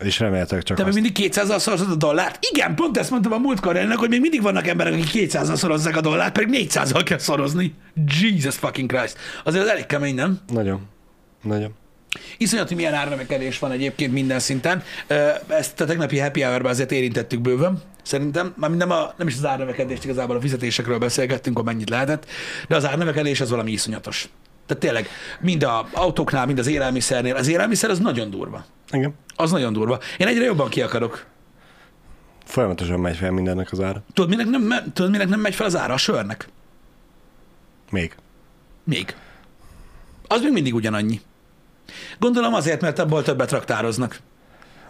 [0.00, 1.02] És reméltek csak Te még azt.
[1.02, 2.38] mindig 200-al szorozod a dollárt?
[2.52, 5.96] Igen, pont ezt mondtam a múltkor ennek, hogy még mindig vannak emberek, akik 200-al szorozzák
[5.96, 7.74] a dollárt, pedig 400-al kell szorozni.
[8.20, 9.18] Jesus fucking Christ.
[9.44, 10.40] Azért az elég kemény, nem?
[10.52, 10.80] Nagyon.
[11.42, 11.74] Nagyon.
[12.38, 14.82] Iszonyat, hogy milyen árnövekedés van egyébként minden szinten.
[15.46, 18.52] Ezt a tegnapi happy hour azért érintettük bőven, szerintem.
[18.56, 22.26] Már nem, a, nem is az árnövekedést, igazából a fizetésekről beszélgettünk, hogy mennyit lehetett,
[22.68, 24.28] de az árnövekedés az valami iszonyatos.
[24.68, 25.08] Tehát tényleg,
[25.40, 27.34] mind a autóknál, mind az élelmiszernél.
[27.36, 28.64] Az élelmiszer az nagyon durva.
[28.90, 29.14] Igen.
[29.36, 29.98] Az nagyon durva.
[30.18, 31.26] Én egyre jobban ki akarok.
[32.44, 34.02] Folyamatosan megy fel mindennek az ára.
[34.12, 36.48] Tudod, minek nem, me- tudod, minek nem megy fel az ára a sörnek?
[37.90, 38.14] Még.
[38.84, 39.16] Még.
[40.26, 41.20] Az még mindig ugyanannyi.
[42.18, 44.20] Gondolom azért, mert abból többet raktároznak.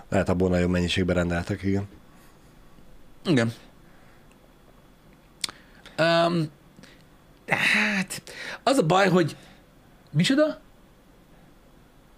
[0.08, 1.88] Lehet abból nagyobb mennyiségben rendeltek, igen.
[3.24, 3.52] Igen.
[5.98, 6.50] Um,
[7.46, 8.22] hát,
[8.62, 9.36] az a baj, hogy
[10.18, 10.60] micsoda?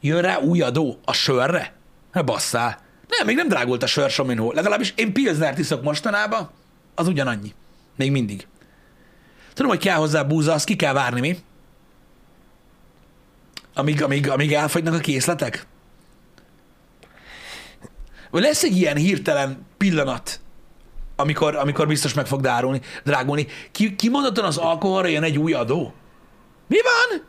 [0.00, 1.74] Jön rá új adó a sörre?
[2.12, 2.78] Hát basszál.
[3.08, 4.52] Nem, még nem drágult a sör Sominó.
[4.52, 6.50] Legalábbis én pilznert iszok mostanában,
[6.94, 7.54] az ugyanannyi.
[7.96, 8.46] Még mindig.
[9.54, 11.38] Tudom, hogy kell hozzá búza, azt ki kell várni, mi?
[13.74, 15.66] Amíg, amíg, amíg elfogynak a készletek?
[18.30, 20.40] Vagy lesz egy ilyen hirtelen pillanat,
[21.16, 23.46] amikor, amikor biztos meg fog dárulni, drágulni.
[23.72, 25.94] Ki, kimondottan az alkoholra jön egy új adó?
[26.66, 27.28] Mi van?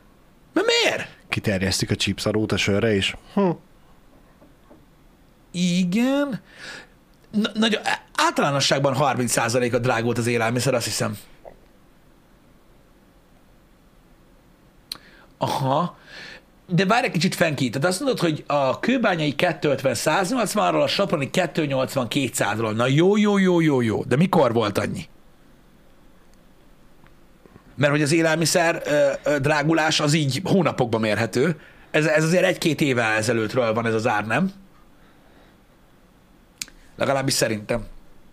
[0.52, 1.08] Mert miért?
[1.28, 3.16] Kiterjesztik a chipsarót a sörre is.
[3.34, 3.50] Hm.
[5.50, 6.40] Igen.
[7.30, 7.80] Na, nagy,
[8.14, 11.18] általánosságban 30%-a drágult az élelmiszer, azt hiszem.
[15.38, 15.96] Aha.
[16.66, 17.70] De várj egy kicsit fenki.
[17.70, 22.74] Tehát azt mondod, hogy a kőbányai 250-180-ról, a soproni 280-200-ról.
[22.74, 24.04] Na jó, jó, jó, jó, jó.
[24.04, 25.08] De mikor volt annyi?
[27.74, 31.60] Mert hogy az élelmiszer ö, ö, drágulás az így hónapokban mérhető.
[31.90, 34.52] Ez, ez azért egy-két éve ezelőttről van ez az ár, nem?
[36.96, 37.84] Legalábbis szerintem.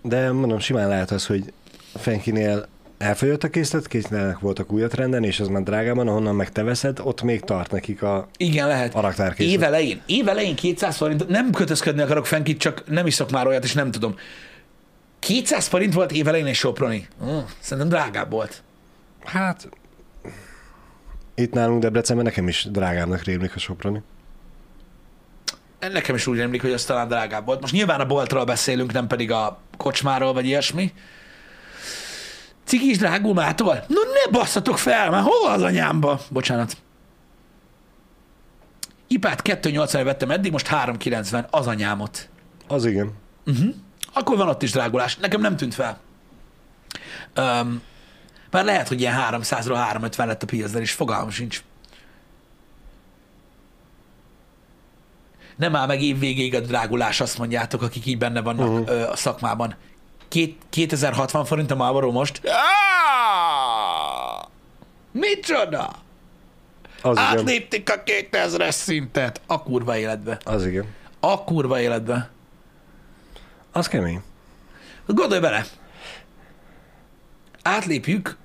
[0.03, 1.53] De mondom, simán lehet az, hogy
[1.95, 6.63] Fenkinél elfogyott a készlet, készletnek voltak újat renden, és az már drágában, ahonnan meg te
[6.63, 8.95] veszed, ott még tart nekik a Igen, lehet.
[8.95, 9.55] A raktárkészlet.
[9.55, 13.91] Évelején, évelején 200 forint, nem kötözködni akarok Fenkit, csak nem iszok már olyat, és nem
[13.91, 14.15] tudom.
[15.19, 17.07] 200 forint volt évelején egy Soproni.
[17.19, 18.63] Uh, szerintem drágább volt.
[19.23, 19.69] Hát,
[21.39, 24.01] itt nálunk Debrecenben nekem is drágábbnak rémlik a Soproni.
[25.79, 27.61] Nekem is úgy emlék, hogy az talán drágább volt.
[27.61, 30.93] Most nyilván a boltról beszélünk, nem pedig a kocsmáról, vagy ilyesmi.
[32.63, 33.83] Cigi is drágul mától?
[33.87, 36.19] No ne basszatok fel, már hol az anyámba?
[36.29, 36.77] Bocsánat.
[39.07, 42.29] Ipát 280 vettem eddig, most 390, az anyámot.
[42.67, 43.13] Az igen.
[44.13, 45.17] Akkor van ott is drágulás.
[45.17, 45.99] Nekem nem tűnt fel.
[47.37, 47.81] Um,
[48.51, 51.63] már lehet, hogy ilyen 300-ról 350 lett a piacban, és fogalmam sincs.
[55.55, 58.89] Nem áll meg év végéig a drágulás, azt mondjátok, akik így benne vannak uh-huh.
[58.89, 59.75] ö, a szakmában.
[60.27, 62.41] Két, 2060 forint a Marlboro most.
[65.11, 65.91] Micsoda?
[67.01, 67.23] Az igen.
[67.23, 69.41] Átlépték a 2000-es szintet.
[69.47, 70.37] A kurva életbe.
[70.43, 70.85] Az igen.
[71.19, 72.29] A kurva életbe.
[73.71, 74.21] Az kemény.
[75.05, 75.65] Gondolj bele!
[77.61, 78.37] Átlépjük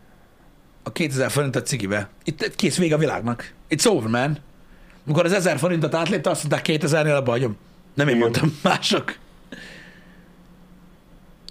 [0.82, 2.08] a 2000 forintot cigibe.
[2.24, 3.52] Itt kész vége a világnak.
[3.70, 4.38] It's over, man.
[5.06, 7.56] Amikor az 1000 forintot átlépte, azt mondták 2000-nél a hagyom.
[7.94, 8.28] Nem én Igen.
[8.28, 9.16] mondtam, mások.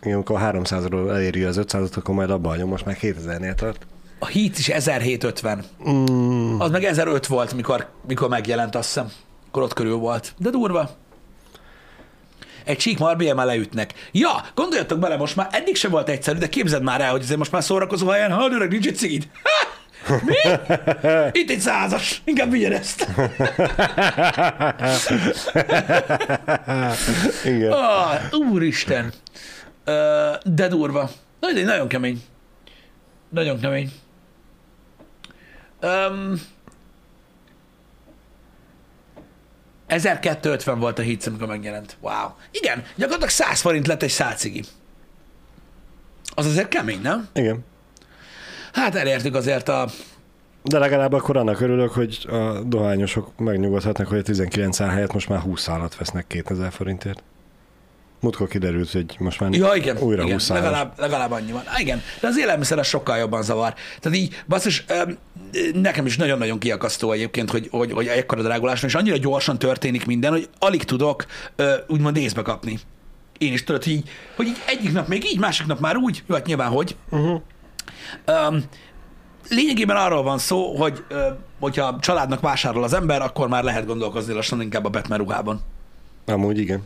[0.02, 3.86] Igen, amikor 300-ról eléri az 500-ot, akkor majd abba hagyom, most már 2000-nél tart.
[4.19, 5.63] A Heat is 1750.
[5.89, 9.08] Mm, Az meg 1005 volt, mikor, mikor megjelent, azt hiszem.
[9.47, 10.34] Akkor ott körül volt.
[10.38, 10.89] De durva.
[12.65, 13.93] Egy csík már leütnek.
[14.12, 17.38] Ja, gondoljatok bele, most már eddig se volt egyszerű, de képzeld már el, hogy azért
[17.38, 19.28] most már szórakozó helyen, ha öreg, nincs egy cigid.
[20.08, 20.36] Mi?
[21.41, 22.21] Itt egy százas.
[22.26, 23.08] Inkább vigyen ezt.
[27.45, 27.71] igen.
[27.71, 29.13] Ah, úristen.
[30.43, 31.10] De durva.
[31.39, 32.21] Nagyon, nagyon kemény.
[33.30, 33.91] Nagyon kemény.
[35.82, 36.41] Um,
[39.93, 41.97] 1250 volt a hit, amikor megjelent.
[42.01, 42.29] Wow.
[42.51, 44.63] Igen, gyakorlatilag 100 forint lett egy szálcigi.
[46.36, 47.27] Az azért kemény, nem?
[47.34, 47.65] Igen.
[48.73, 49.88] Hát elértük azért a...
[50.63, 55.29] De legalább akkor annak örülök, hogy a dohányosok megnyugodhatnak, hogy a 19 szál helyett most
[55.29, 57.23] már 20 szálat vesznek 2000 forintért.
[58.23, 60.63] Múltkor kiderült, hogy most már Ja, igen, újra igen 20 szálas.
[60.63, 61.62] legalább, legalább annyi van.
[61.65, 63.73] Há, igen, de az élelmiszer az sokkal jobban zavar.
[63.99, 64.86] Tehát így, basszus,
[65.73, 70.31] nekem is nagyon-nagyon kiakasztó egyébként, hogy, hogy, hogy ekkora drágulás és annyira gyorsan történik minden,
[70.31, 71.25] hogy alig tudok
[71.88, 72.79] úgymond észbe kapni.
[73.38, 76.23] Én is tudod, hogy így, hogy így egyik nap még így, másik nap már úgy,
[76.27, 76.95] jó, hát nyilván hogy.
[77.09, 77.41] Uh-huh.
[78.27, 78.63] Um,
[79.49, 81.03] lényegében arról van szó, hogy
[81.59, 85.62] hogyha családnak vásárol az ember, akkor már lehet gondolkozni lassan inkább a Batman ruhában.
[86.25, 86.83] Amúgy igen.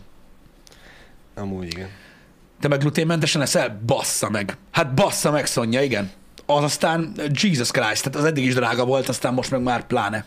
[1.38, 1.90] Amúgy igen.
[2.60, 3.80] Te meg gluténmentesen eszel?
[3.86, 4.58] Bassza meg.
[4.72, 6.12] Hát bassza meg, Szonya, igen.
[6.46, 10.26] Az aztán Jesus Christ, tehát az eddig is drága volt, aztán most meg már pláne.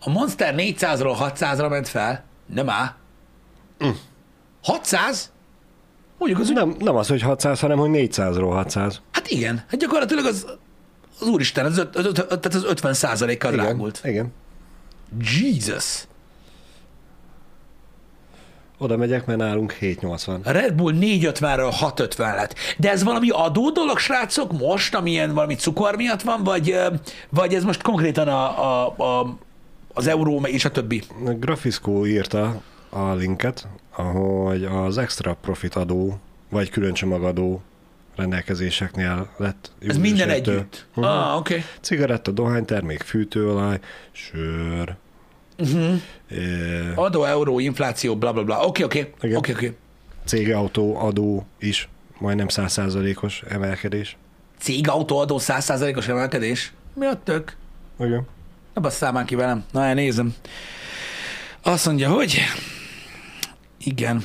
[0.00, 2.24] A Monster 400-ról 600-ra ment fel.
[2.46, 2.94] Nem áll.
[4.62, 5.32] 600?
[6.18, 9.00] Mondjuk az úgy, Nem, nem az, hogy 600, hanem hogy 400-ról 600.
[9.10, 10.46] hát igen, hát gyakorlatilag az,
[11.20, 14.00] az úristen, az, öt, öt, öt, tehát az 50 százalékkal Igen, drágult.
[14.04, 14.32] igen.
[15.40, 16.06] Jesus.
[18.78, 20.40] Oda megyek, mert nálunk 780.
[20.44, 22.54] A Red Bull 450-ről 650 lett.
[22.78, 26.78] De ez valami adó dolog, srácok, most, amilyen valami cukor miatt van, vagy,
[27.30, 29.36] vagy ez most konkrétan a, a, a,
[29.94, 31.02] az euró és a többi?
[31.24, 32.60] A Graphiszkó írta
[32.90, 36.18] a linket, ahogy az extra profit adó,
[36.50, 37.62] vagy külön csomagadó
[38.16, 39.70] rendelkezéseknél lett.
[39.80, 40.32] Ez minden 1-től.
[40.32, 40.86] együtt.
[40.94, 41.06] Mhm.
[41.06, 41.54] Ah, oké.
[41.54, 41.66] Okay.
[41.80, 43.78] Cigaretta, dohánytermék, fűtőolaj,
[44.12, 44.96] sör,
[45.58, 46.00] Uh-huh.
[46.94, 48.64] Adó, euró, infláció, bla bla bla.
[48.64, 49.12] Oké, oké.
[49.34, 49.76] Oké, oké.
[50.24, 51.88] cégautó adó is
[52.18, 54.16] majdnem 100%-os emelkedés.
[54.58, 56.72] Cégautó adó 100%-os emelkedés?
[56.94, 57.56] Mi a tök?
[58.00, 58.26] Igen.
[58.74, 59.64] Ne basszál már ki velem.
[59.72, 60.34] Na, elnézem.
[61.62, 62.38] Azt mondja, hogy
[63.78, 64.24] igen.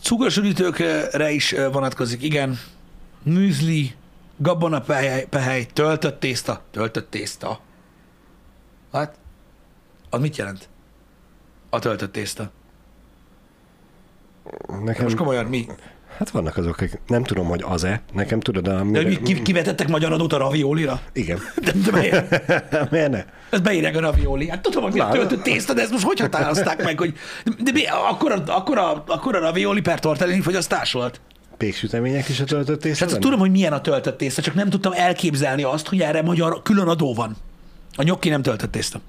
[0.00, 2.58] Cukros üdítőkre is vonatkozik, igen.
[3.22, 3.94] Műzli,
[4.36, 6.62] gabonapehely, pehely, töltött tészta.
[6.70, 7.60] Töltött tészta.
[8.92, 9.18] Hát?
[10.10, 10.68] Az mit jelent?
[11.70, 12.50] A töltött tészta.
[14.68, 15.66] De Nekem, most komolyan mi?
[16.20, 18.02] hát vannak azok, akik nem tudom, hogy az-e.
[18.12, 18.82] Nekem tudod, a...
[18.82, 21.00] De, hogy mi ki, kivetettek magyar adót a raviolira?
[21.12, 21.38] Igen.
[21.64, 22.50] De, de miért?
[22.90, 23.24] Miért ne?
[23.50, 24.48] Ezt beírják a ravioli.
[24.48, 27.14] Hát tudom, hogy a töltött tészta, de ezt most hogy határozták meg, hogy...
[27.44, 31.20] De mi, akkor, a, akkor, a, akkor a ravioli per tortellini fogyasztás volt?
[31.56, 34.70] Péksütemények is a töltött És tészta hát tudom, hogy milyen a töltött tészta, csak nem
[34.70, 37.36] tudtam elképzelni azt, hogy erre magyar külön adó van.
[37.96, 39.00] A nyokki nem töltött tészta.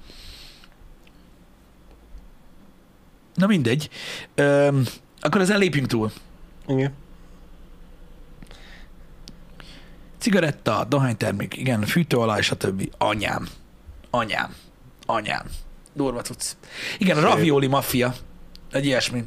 [3.34, 3.88] Na mindegy.
[4.34, 4.84] Öm,
[5.20, 6.12] akkor ezen lépjünk túl.
[6.66, 6.92] Igen.
[10.18, 12.90] Cigaretta, dohánytermék, igen, fűtőolaj, stb.
[12.98, 13.48] Anyám.
[14.10, 14.54] Anyám.
[15.06, 15.46] Anyám.
[15.92, 16.50] Durva cucc.
[16.98, 18.14] Igen, a ravioli maffia.
[18.72, 19.24] Egy ilyesmi.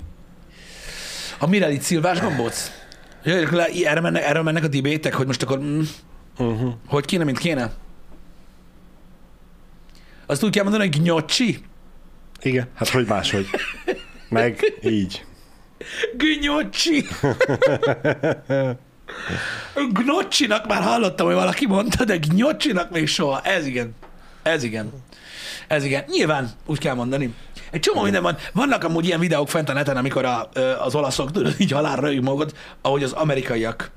[1.40, 2.72] A Mirelit szilvás gombóc?
[3.24, 5.82] Le, erre mennek, erről mennek a dibétek, hogy most akkor mm,
[6.38, 6.74] Uh-huh.
[6.88, 7.74] hogy kéne, mint kéne?
[10.26, 11.60] Azt úgy kell mondani, hogy gnocchi?
[12.42, 13.48] Igen, hát hogy máshogy.
[14.30, 15.26] Meg így.
[16.18, 17.06] Gnocchi.
[19.94, 23.42] Gnocchinak már hallottam, hogy valaki mondta, de gnocchinak még soha.
[23.42, 23.96] Ez igen.
[24.44, 24.92] Ez igen.
[25.68, 26.04] Ez igen.
[26.08, 27.34] Nyilván úgy kell mondani.
[27.72, 28.38] Egy csomó minden van.
[28.54, 32.22] Vannak amúgy ilyen videók fent a neten, amikor a, az olaszok tudod, így halálra rögik
[32.22, 33.92] magukat, ahogy az amerikaiak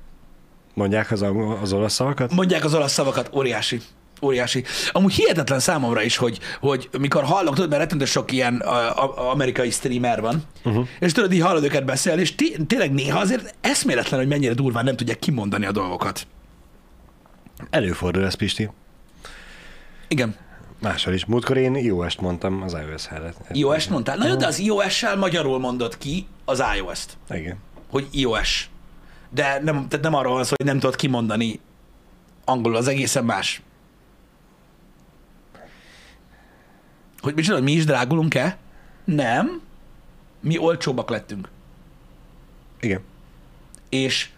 [0.74, 1.24] Mondják az,
[1.62, 2.32] az olasz szavakat?
[2.34, 3.30] mondják az olasz szavakat.
[3.34, 3.80] Óriási.
[4.22, 4.64] Óriási.
[4.92, 9.30] Amúgy hihetetlen számomra is, hogy, hogy mikor hallok, tudod, mert rettentő sok ilyen a, a,
[9.30, 10.86] amerikai streamer van, uh-huh.
[10.98, 14.84] és tudod, így hallod őket beszélni, és té- tényleg néha azért eszméletlen, hogy mennyire durván
[14.84, 16.26] nem tudják kimondani a dolgokat.
[17.70, 18.70] Előfordul ez, Pisti.
[20.08, 20.34] Igen.
[20.80, 21.24] Máshol is.
[21.24, 23.36] Múltkor én iOS-t mondtam az iOS helyett.
[23.52, 24.16] iOS-t mondtál?
[24.16, 27.56] Na jó, de az iOS-sel magyarul mondod ki az iOS-t, Igen.
[27.90, 28.70] hogy iOS.
[29.30, 31.60] De nem, tehát nem arról van szó, hogy nem tudod kimondani
[32.44, 33.62] angolul, az egészen más.
[37.28, 38.56] Hogy mi csinálod, mi is drágulunk-e?
[39.04, 39.60] Nem.
[40.40, 41.48] Mi olcsóbbak lettünk.
[42.80, 43.00] Igen.
[43.88, 44.28] És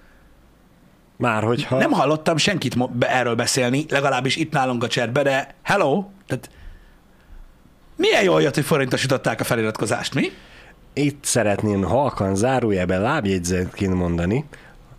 [1.16, 1.78] Már hogyha...
[1.78, 6.50] nem hallottam senkit be- erről beszélni, legalábbis itt nálunk a chatbe, de hello, tehát
[7.96, 10.32] milyen jól jött, hogy forintosították a feliratkozást, mi?
[10.92, 14.44] Itt szeretném halkan zárójelben lábjegyzetként mondani,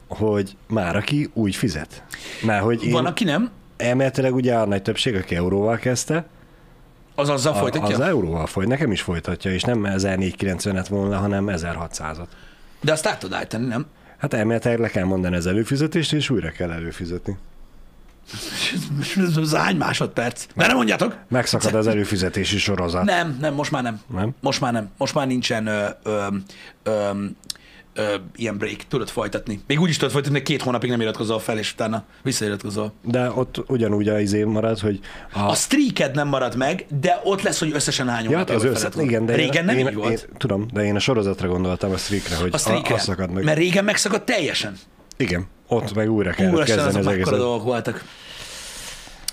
[0.07, 2.03] hogy már aki úgy fizet.
[2.45, 6.25] Mert hogy én Van, aki nem, elméletileg ugye a nagy többség, aki euróval kezdte,
[7.21, 7.95] az azzal folytatja.
[7.95, 12.27] az euróval folyt, nekem is folytatja, és nem 1490-et volna, hanem 1600-at.
[12.81, 13.85] De azt át tudod állítani, nem?
[14.17, 17.37] Hát elméletileg le kell mondani az előfizetést, és újra kell előfizetni.
[19.37, 20.45] Ez hány másodperc?
[20.55, 21.15] De nem mondjátok?
[21.27, 23.03] Megszakad az előfizetési sorozat.
[23.03, 24.01] Nem, nem, most már nem.
[24.07, 24.35] Nem?
[24.39, 24.89] Most már nem.
[24.97, 26.27] Most már nincsen ö, ö,
[26.83, 27.09] ö,
[27.93, 28.75] ö, ilyen break.
[28.87, 29.61] Tudod folytatni.
[29.67, 32.93] Még úgy is tudod folytatni, hogy két hónapig nem iratkozol fel, és utána visszairatkozol.
[33.03, 34.99] De ott ugyanúgy a izé marad, hogy
[35.33, 38.61] a, A streaked nem marad meg, de ott lesz, hogy összesen hány Ja, hát az
[38.61, 39.03] vagy össze, felett van.
[39.05, 40.11] igen, de Régen nem én, így volt.
[40.31, 42.93] Én, tudom, de én a sorozatra gondoltam, a streakre, hogy a streakre.
[42.93, 43.43] a, az szakad meg.
[43.43, 44.75] Mert régen megszakadt teljesen.
[45.17, 47.37] Igen, ott meg újra kell Úristen, kezdeni az mekkora egészet.
[47.39, 48.03] dolgok voltak.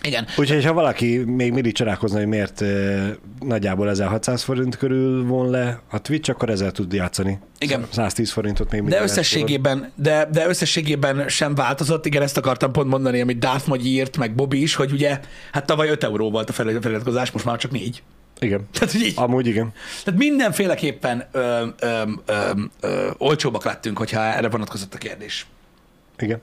[0.03, 0.27] Igen.
[0.37, 5.81] Úgyhogy ha valaki még mindig csodálkozna, hogy miért e, nagyjából 1600 forint körül von le
[5.91, 7.39] a Twitch, akkor ezzel tud játszani.
[7.59, 7.87] Igen.
[7.91, 12.89] 110 forintot még De mindig összességében, de, de összességében sem változott, igen, ezt akartam pont
[12.89, 15.21] mondani, amit Darth Magyi írt, meg Bobby is, hogy ugye,
[15.53, 18.03] hát tavaly 5 euró volt a fel- feliratkozás, most már csak 4.
[18.41, 18.67] Igen.
[18.73, 19.73] Tehát, hogy így, Amúgy igen.
[20.05, 22.33] tehát mindenféleképpen ö, ö, ö,
[22.81, 25.47] ö, olcsóbbak lettünk, hogyha erre vonatkozott a kérdés.
[26.19, 26.41] Igen.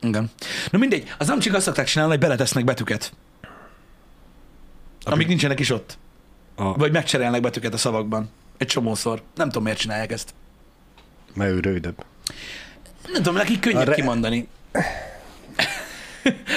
[0.00, 0.30] Igen.
[0.70, 3.12] Na mindegy, az nem csak azt szokták csinálni, hogy beletesznek betűket.
[5.04, 5.98] Amik nincsenek is ott.
[6.54, 8.30] A, Vagy megcserélnek betűket a szavakban.
[8.58, 9.22] Egy csomószor.
[9.34, 10.34] Nem tudom, miért csinálják ezt.
[11.34, 12.04] mert ő rövidebb.
[13.04, 14.48] Nem tudom, nekik könnyebb re- kimondani.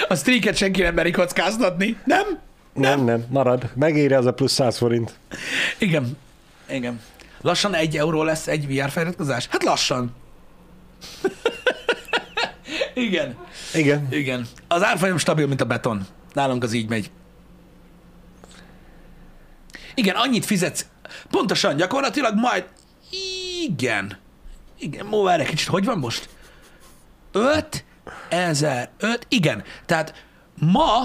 [0.08, 1.98] A streaket senki nem meri kockáztatni.
[2.06, 2.40] Nem?
[2.74, 3.70] Nem, nem, marad.
[3.76, 5.20] Megéri az a plusz 100 forint.
[5.78, 6.18] Igen.
[6.70, 7.02] Igen.
[7.42, 9.48] Lassan egy euró lesz egy VR feliratkozás?
[9.48, 10.16] Hát lassan.
[12.96, 13.38] Igen.
[13.74, 14.08] Igen.
[14.12, 14.48] Igen.
[14.68, 16.06] Az árfolyam stabil, mint a beton.
[16.34, 17.12] Nálunk az így megy.
[19.96, 20.86] Igen, annyit fizetsz.
[21.30, 22.66] Pontosan, gyakorlatilag majd...
[23.64, 24.18] Igen.
[24.80, 26.30] Igen, mo várj egy kicsit, hogy van most?
[27.32, 27.84] 5
[28.30, 29.64] ezer, 5, igen.
[29.86, 30.26] Tehát
[30.60, 30.98] ma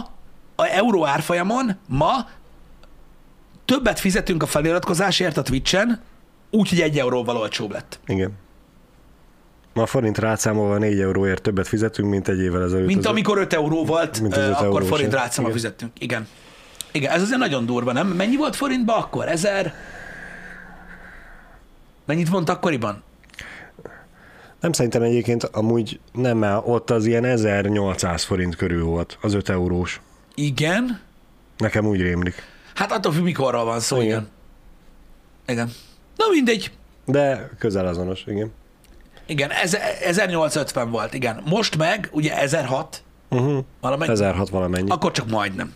[0.54, 2.28] a euró árfolyamon, ma
[3.64, 6.00] többet fizetünk a feliratkozásért a Twitch-en,
[6.50, 8.00] úgyhogy egy euróval olcsóbb lett.
[8.06, 8.32] Igen.
[9.74, 12.86] Ma a forint rátszámolva 4 euróért többet fizetünk, mint egy évvel ezelőtt.
[12.86, 15.52] Mint Az- amikor 5 euró volt, Mint az ö, öt akkor eurós, forint Igen.
[15.52, 15.92] fizettünk.
[15.98, 16.26] Igen.
[16.92, 18.06] Igen, ez azért nagyon durva, nem?
[18.08, 19.28] Mennyi volt forintba akkor?
[19.28, 19.74] Ezer?
[22.04, 23.02] Mennyit volt akkoriban?
[24.60, 29.48] Nem szerintem egyébként amúgy nem, mert ott az ilyen 1800 forint körül volt, az 5
[29.48, 30.00] eurós.
[30.34, 31.00] Igen.
[31.56, 32.42] Nekem úgy rémlik.
[32.74, 34.06] Hát attól függ, mikorról van szó, igen.
[34.06, 34.28] Igen.
[35.46, 35.70] Igen.
[36.16, 36.70] Na mindegy.
[37.04, 38.52] De közel azonos, igen.
[39.30, 41.42] Igen, ez, 1850 volt, igen.
[41.44, 43.64] Most meg, ugye 1006, Uh-huh.
[43.80, 44.10] valamennyi.
[44.12, 44.90] 1006 valamennyi.
[44.90, 45.72] Akkor csak majdnem.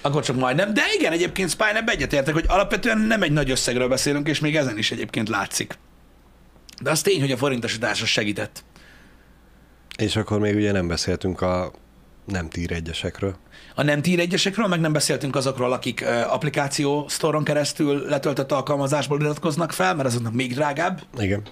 [0.00, 0.74] Akkor csak majdnem.
[0.74, 4.56] De igen, egyébként Spine ebbe egyetértek, hogy alapvetően nem egy nagy összegről beszélünk, és még
[4.56, 5.78] ezen is egyébként látszik.
[6.82, 8.64] De az tény, hogy a forintosítás az segített.
[9.98, 11.72] És akkor még ugye nem beszéltünk a
[12.24, 13.36] Nem tír egyesekről.
[13.74, 19.72] A nem tír egyesekről, meg nem beszéltünk azokról, akik applikáció sztoron keresztül letöltött alkalmazásból iratkoznak
[19.72, 21.02] fel, mert azoknak még drágább.
[21.18, 21.42] Igen.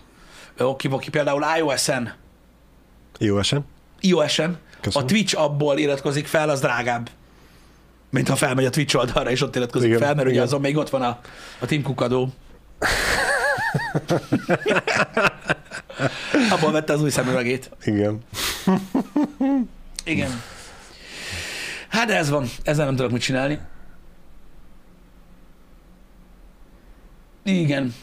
[0.58, 2.14] Aki például iOS-en,
[4.00, 5.06] iOS-en a Köszönöm.
[5.06, 7.10] Twitch appból iratkozik fel, az drágább.
[8.10, 10.44] Mint ha felmegy a Twitch oldalra, és ott iratkozik Igen, fel, mert ugye igen.
[10.44, 11.18] azon még ott van a,
[11.58, 12.28] a Tim Cook adó.
[16.50, 17.70] Abból vette az új szemüvegét.
[17.84, 18.18] Igen.
[20.04, 20.42] Igen.
[21.88, 23.58] Hát de ez van, ezzel nem tudok mit csinálni.
[27.42, 27.94] Igen.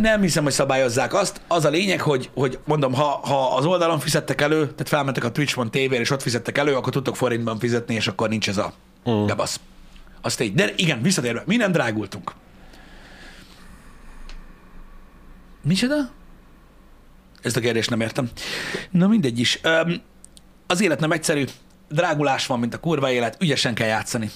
[0.00, 1.40] Nem hiszem, hogy szabályozzák azt.
[1.48, 5.32] Az a lényeg, hogy, hogy mondom, ha, ha az oldalon fizettek elő, tehát felmentek a
[5.32, 8.72] Twitch.tv-re, és ott fizettek elő, akkor tudtok forintban fizetni, és akkor nincs ez a
[9.10, 9.26] Mm.
[9.26, 9.60] gebasz.
[10.20, 10.54] Azt így.
[10.54, 12.32] De igen, visszatérve, mi nem drágultunk.
[15.62, 15.96] Micsoda?
[17.42, 18.30] Ezt a kérdést nem értem.
[18.90, 19.60] Na mindegy is.
[20.66, 21.44] Az élet nem egyszerű,
[21.88, 24.30] drágulás van, mint a kurva élet, ügyesen kell játszani.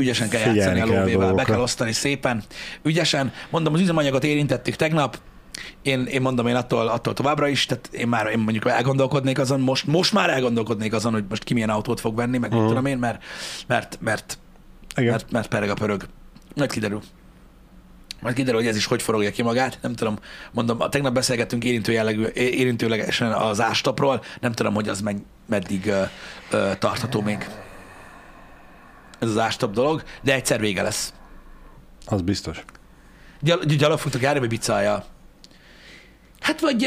[0.00, 2.42] Ügyesen kell Figyelni játszani a kell a lóvével, be kell osztani szépen.
[2.82, 3.32] Ügyesen.
[3.50, 5.18] Mondom, az üzemanyagot érintettük tegnap,
[5.82, 9.60] én, én mondom, én attól, attól továbbra is, tehát én már én mondjuk elgondolkodnék azon,
[9.60, 12.86] most, most már elgondolkodnék azon, hogy most ki milyen autót fog venni, meg uh tudom
[12.86, 13.22] én, mert,
[13.66, 14.38] mert, mert,
[14.96, 15.10] Igen.
[15.10, 16.06] mert, mert pereg a pörög.
[16.54, 17.00] Majd kiderül.
[18.20, 19.78] Majd kiderül, hogy ez is hogy forogja ki magát.
[19.82, 20.18] Nem tudom,
[20.52, 25.86] mondom, a tegnap beszélgettünk érintő jellegű, érintőlegesen az ástapról, nem tudom, hogy az menny, meddig
[25.86, 26.02] ö,
[26.50, 27.48] ö, tartható még.
[29.18, 31.12] Ez az ástap dolog, de egyszer vége lesz.
[32.06, 32.64] Az biztos.
[33.40, 35.04] Gyal, gyalog fogtok járni, vagy bicája?
[36.40, 36.86] Hát vagy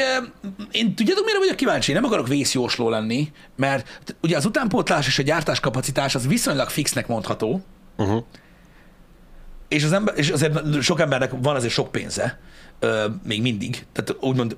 [0.71, 1.91] én tudjátok, mire vagyok kíváncsi?
[1.93, 7.63] Nem akarok vészjósló lenni, mert ugye az utánpótlás és a gyártáskapacitás az viszonylag fixnek mondható,
[7.97, 8.23] Uh-huh.
[9.67, 12.39] és, az ember, és azért sok embernek van azért sok pénze,
[12.79, 14.57] ö, még mindig, tehát úgymond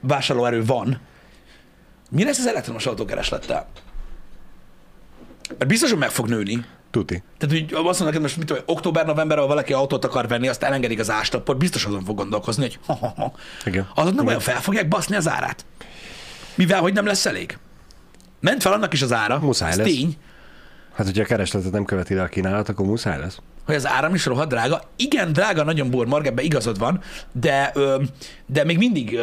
[0.00, 1.00] vásárlóerő van.
[2.10, 3.66] Mi lesz az elektromos autókereslettel?
[5.58, 6.64] Mert biztos, hogy meg fog nőni.
[6.90, 7.22] Tuti.
[7.38, 10.62] Tehát, hogy azt mondom neked most, mit tudom, október-novemberben, ha valaki autót akar venni, azt
[10.62, 13.32] elengedik az ástapot, biztos azon fog gondolkozni, hogy ha, ha, ha.
[13.64, 13.88] Igen.
[13.94, 15.64] Azok nem olyan fel fogják baszni az árát.
[16.54, 17.58] Mivel, hogy nem lesz elég.
[18.40, 19.86] Ment fel annak is az ára, Muszáj ez lesz.
[19.86, 20.16] tény,
[20.94, 23.38] Hát, hogyha a keresletet nem követi le a kínálat, akkor muszáj lesz.
[23.66, 24.82] hogy az áram is rohadt drága.
[24.96, 27.00] Igen, drága, nagyon bormarg, ebben igazad van,
[27.32, 27.72] de,
[28.46, 29.18] de még mindig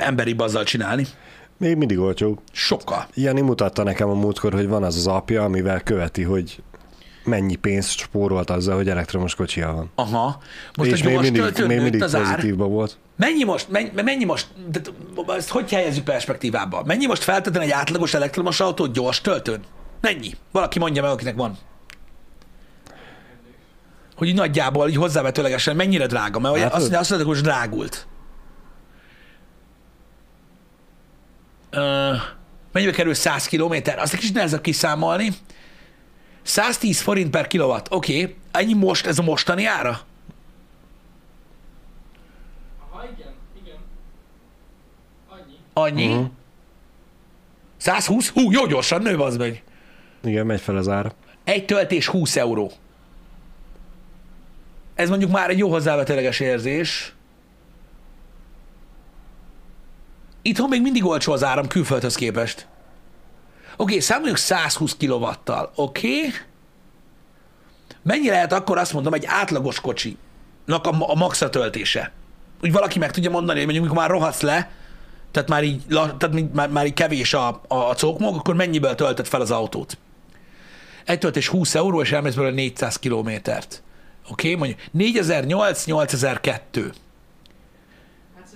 [0.00, 1.06] emberi azzal csinálni.
[1.60, 2.42] Még mindig olcsó.
[2.52, 3.06] Sokkal.
[3.14, 6.62] Jani mutatta nekem a múltkor, hogy van az az apja, amivel követi, hogy
[7.24, 9.90] mennyi pénzt spórolt azzal, hogy elektromos kocsia van.
[9.94, 10.42] Aha.
[10.76, 12.98] Most és még mindig, még mindig az pozitívban volt.
[13.16, 14.80] Mennyi most, mennyi, mennyi most, de,
[15.26, 16.82] ezt hogy helyezzük perspektívába?
[16.84, 19.60] Mennyi most feltölteni egy átlagos elektromos autót gyors töltőn?
[20.00, 20.30] Mennyi?
[20.52, 21.58] Valaki mondja meg, akinek van.
[24.16, 28.06] Hogy így nagyjából, így hozzávetőlegesen mennyire drága, mert hát, azt, mondják, hogy drágult.
[31.70, 32.12] Ö,
[32.72, 33.98] mennyibe kerül 100 kilométer?
[33.98, 35.30] Azt egy kicsit nehezebb kiszámolni.
[36.42, 37.92] 110 forint per kilowatt.
[37.92, 38.36] Oké, okay.
[38.50, 40.00] ennyi most, ez a mostani ára?
[42.90, 43.76] Aha, igen, igen.
[45.28, 45.56] Annyi.
[45.72, 46.14] Annyi?
[46.14, 46.24] Mhm.
[47.76, 48.28] 120?
[48.28, 49.62] Hú, jó gyorsan nő az meg.
[50.24, 51.12] Igen, megy fel az ára.
[51.44, 52.72] Egy töltés 20 euró.
[54.94, 57.14] Ez mondjuk már egy jó hozzávetőleges érzés.
[60.42, 62.66] Itthon még mindig olcsó az áram külföldhöz képest.
[63.72, 65.72] Oké, okay, számoljuk 120 kilovattal.
[65.74, 66.16] Oké.
[66.16, 66.30] Okay.
[68.02, 70.16] Mennyi lehet akkor azt mondom egy átlagos kocsinak
[70.66, 72.12] a, a maxra töltése?
[72.62, 74.70] Úgy valaki meg tudja mondani, hogy mondjuk mikor már rohadsz le,
[75.30, 79.28] tehát már így, tehát már, már így kevés a, a, a cókmog, akkor mennyivel töltött
[79.28, 79.98] fel az autót?
[81.04, 83.82] Egy töltés 20 euró, és elmész belőle 400 kilométert.
[84.30, 86.92] Oké, okay, mondjuk 4008, 8002.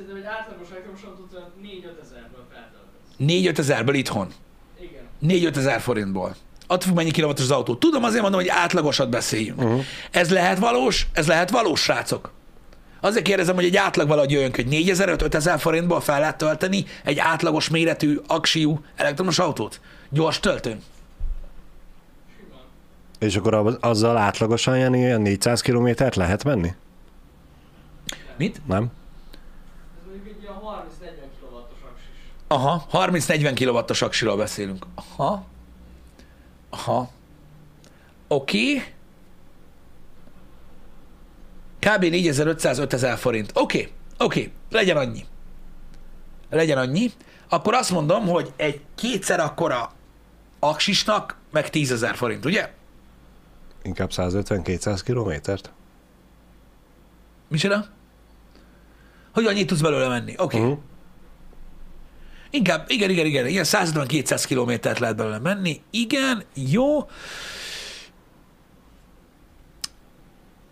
[0.06, 3.54] Szerintem egy átlagos elektromos autót olyan 4-5 ezerből feltöltesz.
[3.54, 4.28] 4-5 ezerből itthon.
[4.80, 5.50] Igen.
[5.52, 6.36] 4-5 ezer forintból.
[6.66, 7.74] Attól függ, mennyi kilovatos az autó.
[7.74, 9.62] Tudom, azért mondom, hogy átlagosat beszéljünk.
[9.62, 9.82] Uh-huh.
[10.10, 11.06] Ez lehet valós?
[11.12, 12.30] Ez lehet valós, srácok?
[13.00, 17.18] Azért kérdezem, hogy egy átlag valahogy jöjjön, hogy 4000 ezer forintból fel lehet tölteni egy
[17.18, 19.80] átlagos méretű, aksiú elektromos autót.
[20.10, 20.82] Gyors töltőn.
[23.18, 26.74] És akkor az- azzal átlagosan, Jani, olyan 400 kilométert lehet menni?
[28.36, 28.60] Mit?
[28.66, 28.82] Nem?
[29.98, 32.08] Ez mondjuk egy ilyen 30-40 kW-os aksis.
[32.54, 34.86] Aha, 30-40 kilovattos aksiról beszélünk.
[34.94, 35.46] Aha.
[36.70, 37.10] Aha.
[38.28, 38.72] Oké.
[38.72, 38.84] Okay.
[41.78, 42.02] Kb.
[42.02, 43.50] 4500-5000 forint.
[43.54, 43.92] Oké, okay.
[44.18, 44.52] oké, okay.
[44.70, 45.24] legyen annyi.
[46.50, 47.10] Legyen annyi.
[47.48, 49.92] Akkor azt mondom, hogy egy kétszer akkora
[50.58, 52.72] aksisnak meg 10 000 forint, ugye?
[53.82, 55.72] Inkább 150-200 kilométert?
[57.48, 57.86] Micsoda?
[59.32, 60.34] Hogy annyit tudsz belőle menni.
[60.36, 60.42] Oké.
[60.42, 60.60] Okay.
[60.60, 60.68] Mhm.
[60.70, 60.84] Uh-huh.
[62.54, 65.80] Inkább, igen, igen, igen, igen, 150-200 kilométert lehet belőle menni.
[65.90, 67.08] Igen, jó.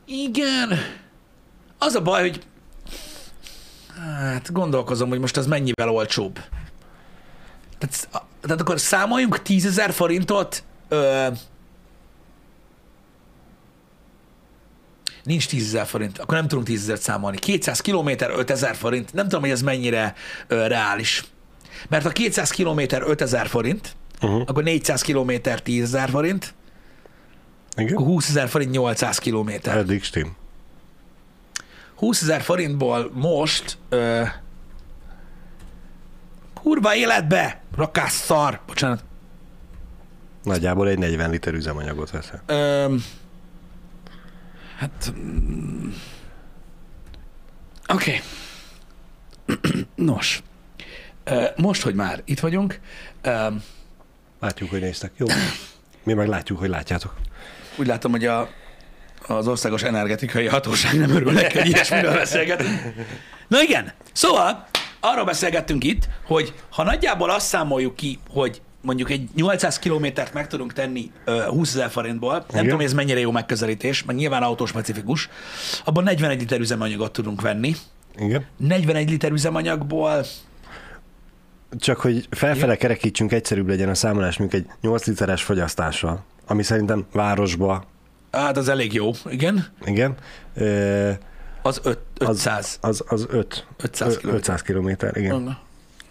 [0.07, 0.79] Igen.
[1.79, 2.43] Az a baj, hogy
[4.21, 6.39] hát gondolkozom, hogy most ez mennyivel olcsóbb.
[7.79, 8.09] Tehát,
[8.41, 11.27] tehát akkor számoljunk 10 ezer forintot ö,
[15.25, 17.39] Nincs 10 ezer forint, akkor nem tudunk 10 ezeret számolni.
[17.39, 20.15] 200 kilométer, 5 ezer forint, nem tudom, hogy ez mennyire
[20.47, 21.25] ö, reális.
[21.89, 24.43] Mert ha 200 kilométer 5 ezer forint, Uh-huh.
[24.47, 26.55] akkor 400 kilométer 10 ezer forint,
[27.71, 27.97] akkor Igen?
[28.03, 29.77] 20 ezer forint 800 kilométer.
[29.77, 30.37] Eddig stim.
[31.95, 34.23] 20 ezer forintból most ö,
[36.55, 39.05] kurva életbe, rakás szar, bocsánat,
[40.43, 42.43] Nagyjából egy 40 liter üzemanyagot veszel.
[42.47, 42.95] Ö,
[44.79, 45.13] hát...
[45.17, 45.89] mm,
[47.89, 48.21] Oké.
[49.47, 49.85] Okay.
[50.07, 50.43] Nos.
[51.57, 52.81] Most, hogy már itt vagyunk,
[54.43, 55.13] Látjuk, hogy néztek.
[55.17, 55.27] Jó.
[56.03, 57.15] Mi meg látjuk, hogy látjátok.
[57.77, 58.49] úgy látom, hogy a,
[59.27, 62.81] az Országos Energetikai Hatóság nem örül neki, hogy ilyesmiről beszélgetünk.
[63.49, 64.67] Na igen, szóval
[65.01, 70.47] arról beszélgettünk itt, hogy ha nagyjából azt számoljuk ki, hogy mondjuk egy 800 kilométert meg
[70.47, 72.63] tudunk tenni ö, 20 ezer forintból, nem Igen.
[72.63, 75.29] tudom, hogy ez mennyire jó megközelítés, meg nyilván autóspecifikus,
[75.85, 77.75] abban 41 liter üzemanyagot tudunk venni.
[78.17, 78.47] Igen.
[78.57, 80.25] 41 liter üzemanyagból,
[81.79, 87.07] Csak hogy felfele kerekítsünk, egyszerűbb legyen a számolás, mint egy 8 literes fogyasztással, ami szerintem
[87.13, 87.85] városba,
[88.31, 90.15] hát az elég jó, igen, igen,
[90.55, 91.11] ö,
[91.63, 92.79] az öt, 500.
[92.81, 94.41] az, az 5, 500 kilométer.
[94.41, 95.59] 500 kilométer, igen.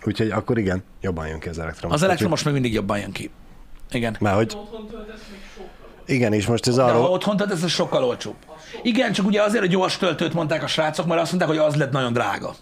[0.05, 1.95] Úgyhogy akkor igen, jobban jön ki az elektromos.
[1.95, 3.29] Az elektromos még mindig jobban jön ki.
[3.91, 4.15] Igen.
[4.19, 4.57] Már hogy,
[6.05, 8.35] igen, és most ez De ha arról, otthon töltesz, ez sokkal olcsóbb.
[8.83, 11.75] Igen, csak ugye azért a gyors töltőt mondták a srácok, mert azt mondták, hogy az
[11.75, 12.55] lett nagyon drága.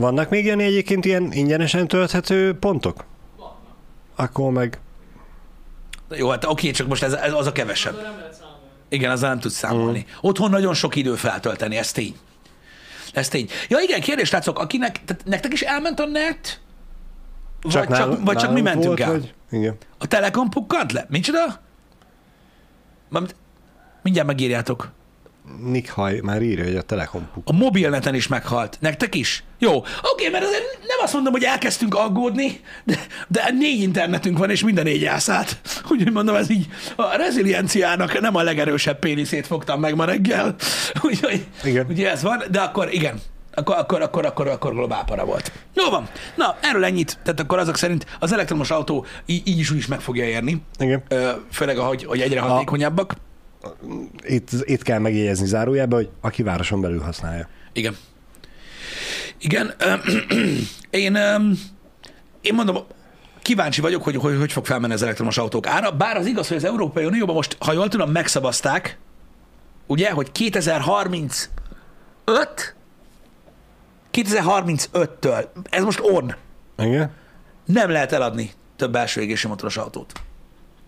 [0.00, 3.04] Vannak még ilyen egyébként ilyen ingyenesen tölthető pontok?
[3.36, 3.56] Vannak.
[4.16, 4.78] Akkor meg,
[6.10, 7.94] Jó, hát oké, csak most ez, ez az a kevesebb.
[7.96, 8.60] De nem lehet számolni.
[8.88, 9.98] Igen, azzal nem tudsz számolni.
[10.08, 10.12] Mm.
[10.20, 12.16] Otthon nagyon sok idő feltölteni, ez tény.
[13.12, 13.48] Ez tény.
[13.68, 16.60] Ja igen, kérdés, látszok, akinek, tehát nektek is elment a net?
[17.62, 19.10] Vagy csak, nálunk- vagy csak mi mentünk volt, el?
[19.10, 19.76] Vagy, igen.
[19.98, 21.06] A Telekom pukkant le?
[21.08, 21.60] Micsoda?
[24.02, 24.90] Mindjárt megírjátok.
[25.64, 27.42] Nick Haj már írja, hogy a Telekom puk.
[27.48, 28.76] A mobilneten is meghalt.
[28.80, 29.44] Nektek is?
[29.58, 29.76] Jó.
[30.02, 32.98] Oké, mert azért nem azt mondom, hogy elkezdtünk aggódni, de,
[33.28, 35.60] de négy internetünk van, és minden négy elszállt.
[35.90, 40.54] Úgyhogy mondom, ez így a rezilienciának nem a legerősebb péniszét fogtam meg ma reggel.
[41.02, 41.86] Úgyhogy, Igen.
[41.88, 43.20] ugye ez van, de akkor igen.
[43.54, 45.52] Akkor, akkor, akkor, akkor, akkor globálpara volt.
[45.74, 46.08] Jó van.
[46.34, 47.18] Na, erről ennyit.
[47.22, 50.62] Tehát akkor azok szerint az elektromos autó így, így is úgy is meg fogja érni.
[50.78, 51.02] Igen.
[51.08, 53.14] Ö, Főleg, ahogy, hogy egyre hatékonyabbak.
[54.22, 57.48] Itt, itt kell megjegyezni zárójelbe, hogy aki városon belül használja.
[57.72, 57.96] Igen.
[59.38, 59.74] Igen.
[60.90, 61.16] Én,
[62.40, 62.76] én mondom,
[63.42, 66.56] kíváncsi vagyok, hogy, hogy hogy fog felmenni az elektromos autók ára, bár az igaz, hogy
[66.56, 68.98] az Európai Unióban most, ha jól tudom, megszavazták,
[69.86, 71.50] ugye, hogy 2035
[74.12, 76.34] 2035-től, ez most on,
[76.78, 77.10] Igen?
[77.64, 80.12] nem lehet eladni több belső égési motoros autót.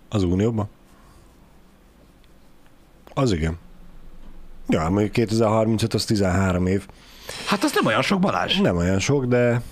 [0.09, 0.68] Az Unióban?
[3.15, 3.59] Az igen.
[4.69, 6.87] Ja, mondjuk 2035 az 13 év.
[7.47, 8.61] Hát az nem olyan sok Balázs.
[8.61, 9.63] Nem olyan sok, de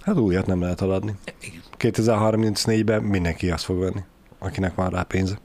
[0.00, 1.14] hát újat nem lehet eladni.
[1.40, 1.62] Igen.
[1.78, 4.04] 2034-ben mindenki azt fog venni,
[4.38, 5.38] akinek van rá pénze.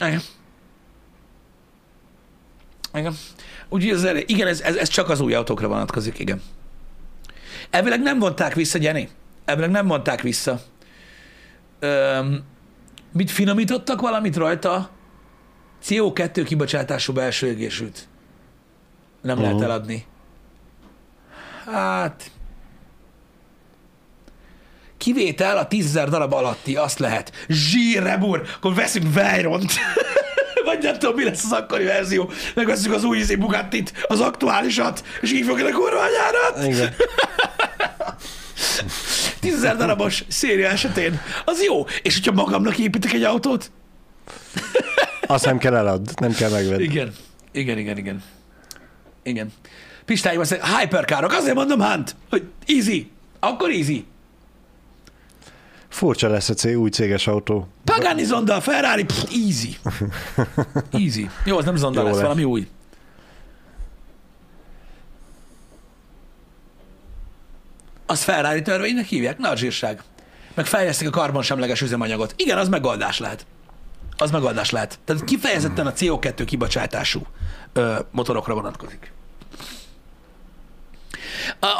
[0.00, 0.20] Igen.
[2.94, 3.14] Igen.
[3.68, 6.42] Úgyhogy ez, igen, ez, ez, ez csak az új autókra vonatkozik, igen.
[7.70, 9.08] Elvileg nem vonták vissza, Jenny.
[9.44, 10.60] Elvileg nem vonták vissza.
[11.80, 12.44] Öm,
[13.12, 14.90] mit finomítottak valamit rajta?
[15.84, 18.08] CO2 kibocsátású belső égésűt.
[19.22, 19.52] Nem uh-huh.
[19.52, 20.06] lehet eladni.
[21.64, 22.30] Hát...
[24.96, 27.32] Kivétel a 10 darab alatti, azt lehet.
[27.48, 29.72] Zsírebur, akkor veszünk Veyront.
[30.64, 32.30] Vagy nem tudom, mi lesz az akkori verzió.
[32.54, 36.00] Megveszünk az új izé Bugattit, az aktuálisat, és így fogja a kurva
[39.40, 41.20] 10 darabos széria esetén.
[41.44, 41.84] Az jó.
[42.02, 43.70] És hogyha magamnak építek egy autót?
[45.26, 46.82] Azt nem kell elad, nem kell megvenni.
[46.82, 47.12] Igen.
[47.52, 48.22] Igen, igen, igen.
[49.22, 49.52] Igen.
[50.04, 53.10] Pistáim azt mondja, hyperkárok, azért mondom Hunt, hogy easy.
[53.40, 54.04] Akkor easy.
[55.88, 57.68] Furcsa lesz a cég, új céges autó.
[57.84, 59.76] Pagani Zonda, Ferrari, pff, easy.
[61.04, 61.30] Easy.
[61.44, 62.22] Jó, az nem Zonda Jó lesz, lesz.
[62.22, 62.66] valami új.
[68.10, 69.38] Azt Ferrari törvénynek hívják?
[69.38, 70.02] Na, a zsírság.
[70.54, 72.34] Meg fejlesztik a karbonsemleges üzemanyagot.
[72.36, 73.46] Igen, az megoldás lehet.
[74.16, 74.98] Az megoldás lehet.
[75.04, 77.26] Tehát kifejezetten a CO2 kibocsátású
[77.72, 79.12] ö, motorokra vonatkozik.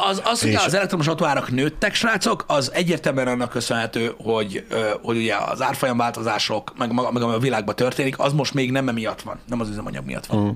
[0.09, 4.67] Az, az hogy az elektromos autóárak nőttek, srácok, az egyértelműen annak köszönhető, hogy,
[5.03, 9.23] hogy ugye az árfolyamváltozások, meg, meg ami a világban történik, az most még nem emiatt
[9.23, 10.41] van, nem az üzemanyag miatt van.
[10.41, 10.51] Mhm.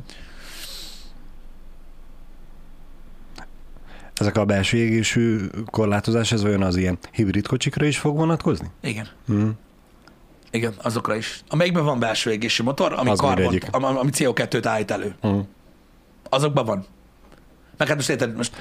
[4.15, 8.71] Ezek a belső égésű korlátozás, ez olyan az ilyen hibrid kocsikra is fog vonatkozni?
[8.81, 9.09] Igen.
[9.33, 9.49] Mm.
[10.51, 11.43] Igen, azokra is.
[11.49, 15.15] Amelyikben van belső égési motor, ami, Az karbon, ami, ami CO2-t állít elő.
[15.27, 15.39] Mm.
[16.29, 16.87] Azokban van.
[17.77, 18.57] Meg hát most érted, most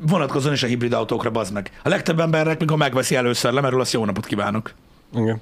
[0.00, 1.80] vonatkozon is a hibrid autókra, bazd meg.
[1.82, 4.74] A legtöbb embernek, mikor megveszi először, lemerül, azt jó napot kívánok.
[5.14, 5.40] Igen.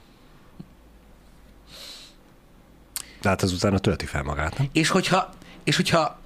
[3.23, 4.69] De hát utána tölti fel magát, nem?
[4.73, 5.31] És hogyha,
[5.65, 6.19] és hogyha,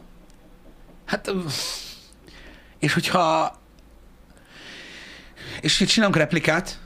[1.05, 1.33] hát,
[2.79, 3.53] és hogyha,
[5.61, 6.81] és hogy csinálunk replikát,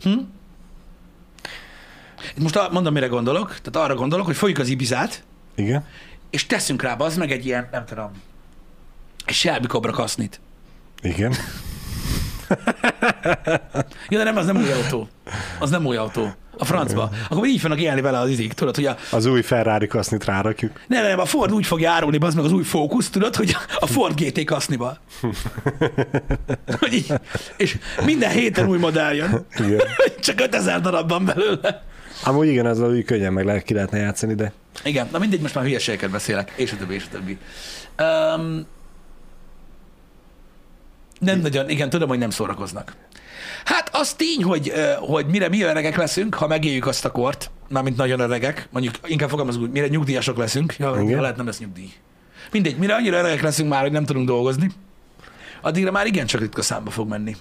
[0.00, 0.18] hm?
[2.36, 3.48] Most mondom, mire gondolok.
[3.48, 5.24] Tehát arra gondolok, hogy fogjuk az Ibizát,
[5.54, 5.84] Igen.
[6.30, 8.10] és teszünk rá az meg egy ilyen, nem tudom,
[9.24, 10.40] egy Shelby Cobra kasznit.
[11.02, 11.34] Igen.
[14.08, 15.08] Ja, de nem, az nem új autó.
[15.58, 16.32] Az nem új autó.
[16.58, 17.10] A francba.
[17.28, 20.80] Akkor így fognak élni vele az izik, tudod, hogy a, Az új Ferrari kasznit rárakjuk.
[20.86, 23.86] nem, nem, a Ford úgy fog árulni, az meg az új Focus, tudod, hogy a
[23.86, 24.96] Ford GT kaszniba.
[26.80, 27.12] hogy így,
[27.56, 29.46] és minden héten új modell jön.
[29.58, 29.80] Igen.
[30.20, 31.82] Csak 5000 darabban belőle.
[32.24, 34.52] Amúgy igen, az úgy könnyen meg lehet, ki lehetne játszani, de
[34.84, 37.38] Igen, na mindegy, most már hülyeségeket beszélek, és a többi, és a többi.
[37.98, 38.66] Um,
[41.18, 42.92] nem nagyon, igen, tudom, hogy nem szórakoznak.
[43.68, 47.96] Hát az tény, hogy, hogy mire mi öregek leszünk, ha megéljük azt a kort, mármint
[47.96, 51.92] nagyon öregek, mondjuk inkább fogalmazunk úgy, mire nyugdíjasok leszünk, ja, lehet nem lesz nyugdíj.
[52.52, 54.70] Mindegy, mire annyira öregek leszünk már, hogy nem tudunk dolgozni,
[55.60, 57.36] addigra már igen csak ritka számba fog menni.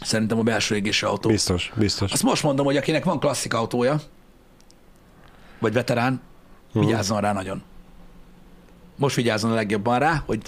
[0.00, 1.28] Szerintem a belső égésű autó.
[1.28, 2.12] biztos, biztos.
[2.12, 4.00] Azt most mondom, hogy akinek van klasszik autója,
[5.58, 6.20] vagy veterán,
[6.72, 6.84] Mhm.
[6.86, 7.62] vigyázzon rá nagyon.
[8.96, 10.40] Most vigyázzon a legjobban rá, hogy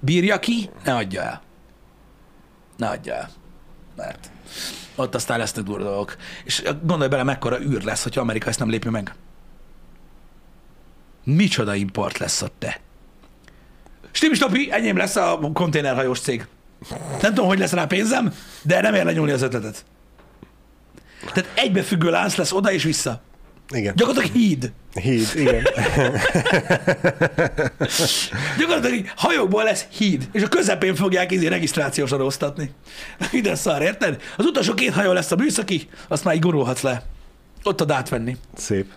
[0.00, 1.42] bírja ki, ne adja el.
[2.76, 3.30] Ne adja el.
[3.96, 4.30] Mert
[4.94, 6.16] ott aztán lesznek durva dolgok.
[6.44, 9.14] És gondolj bele, mekkora űr lesz, hogyha Amerika ezt nem lépje meg.
[11.24, 12.80] Micsoda import lesz ott te.
[14.10, 16.46] Stimi Stopi, enyém lesz a konténerhajós cég.
[17.20, 19.84] Nem tudom, hogy lesz rá pénzem, de nem ér lenyúlni az ötletet.
[21.32, 23.20] Tehát egybefüggő lánc lesz oda és vissza.
[23.72, 23.94] Igen.
[23.96, 24.72] Gyakorlatilag híd.
[25.00, 25.62] Híd, igen.
[28.58, 32.70] Gyakorlatilag hajókból lesz híd, és a közepén fogják izé regisztrációs adóztatni.
[33.32, 34.22] Ide szar, érted?
[34.36, 37.02] Az utolsó két hajó lesz a műszaki, azt már így gurulhatsz le.
[37.62, 38.36] Ott ad átvenni.
[38.56, 38.92] Szép.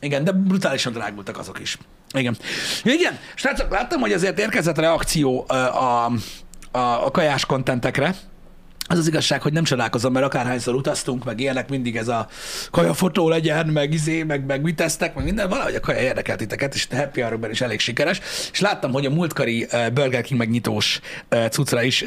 [0.00, 1.78] Igen, de brutálisan drágultak azok is.
[2.12, 2.36] Igen.
[2.84, 6.12] Ja, igen, srácok, láttam, hogy azért érkezett reakció a, a,
[7.04, 8.14] a kajás kontentekre.
[8.88, 12.28] Az az igazság, hogy nem csodálkozom, mert akárhányszor utaztunk, meg ilyenek, mindig ez a
[12.70, 16.74] kajafotó legyen, meg izé, meg, meg mit tesztek, meg minden, valahogy a kaja érdekelt titeket,
[16.74, 18.20] és a Happy hour is elég sikeres.
[18.52, 21.00] És láttam, hogy a múltkori Burger King megnyitós
[21.50, 22.04] cuccra is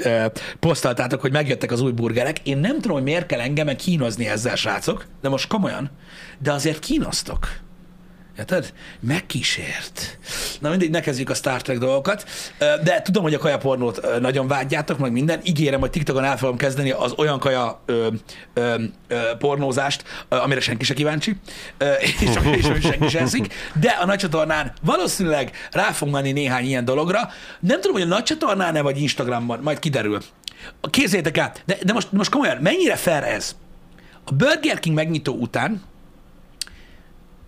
[0.59, 2.39] posztaltátok, hogy megjöttek az új burgerek.
[2.43, 5.89] Én nem tudom, hogy miért kell engem kínozni ezzel, srácok, de most komolyan,
[6.39, 7.47] de azért kínoztok.
[8.39, 8.73] Érted?
[8.99, 10.17] Megkísért.
[10.59, 12.25] Na mindegy, ne kezdjük a Star Trek dolgokat,
[12.57, 15.39] de tudom, hogy a kajapornót ö, nagyon vágyjátok, meg minden.
[15.43, 18.07] Ígérem, hogy TikTokon el fogom kezdeni az olyan kaja ö,
[18.53, 18.75] ö,
[19.07, 21.35] ö, pornózást, amire senki se kíváncsi,
[21.99, 22.31] és, és
[22.81, 27.29] senki se eszik, de a nagy csatornán valószínűleg rá fog menni néhány ilyen dologra.
[27.59, 30.19] Nem tudom, hogy a nagy csatornán-e vagy Instagramon, majd kiderül.
[30.89, 33.55] Kézzétek el, de, de most, most komolyan, mennyire fair ez?
[34.23, 35.81] A Burger King megnyitó után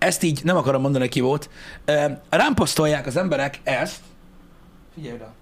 [0.02, 1.49] ezt így nem akarom mondani, ki volt,
[1.86, 3.99] ö, rám posztolják az emberek ezt,
[4.93, 5.34] figyelj oda,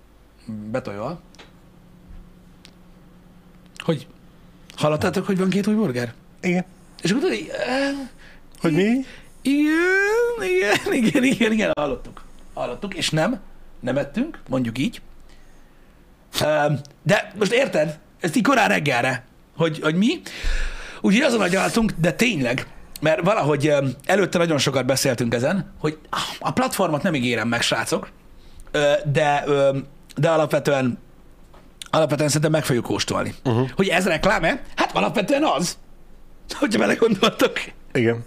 [0.72, 1.22] betolja,
[3.84, 4.08] hogy
[4.76, 6.14] hallottátok, hogy van két új burger?
[6.42, 6.66] Igen.
[7.02, 7.52] És akkor tudod, így,
[8.62, 9.06] Hogy mi?
[9.42, 12.22] igen, igen, igen, igen, igen, hallottuk.
[12.54, 13.40] Hallottuk, és nem,
[13.80, 15.02] nem ettünk, mondjuk így.
[17.04, 18.00] De most érted?
[18.20, 20.22] Ezt így korán reggelre, hogy, hogy mi.
[21.02, 22.68] Úgyhogy azon agyaltunk, de tényleg,
[23.00, 23.74] mert valahogy
[24.06, 25.98] előtte nagyon sokat beszéltünk ezen, hogy
[26.40, 28.10] a platformot nem ígérem meg, srácok,
[29.06, 29.44] de,
[30.16, 30.98] de alapvetően
[31.92, 33.34] alapvetően szerintem meg fogjuk kóstolni.
[33.44, 33.70] Uh-huh.
[33.76, 34.62] Hogy ez reklám-e?
[34.76, 35.78] Hát alapvetően az,
[36.54, 37.60] hogyha belegondoltok.
[37.94, 38.26] Igen.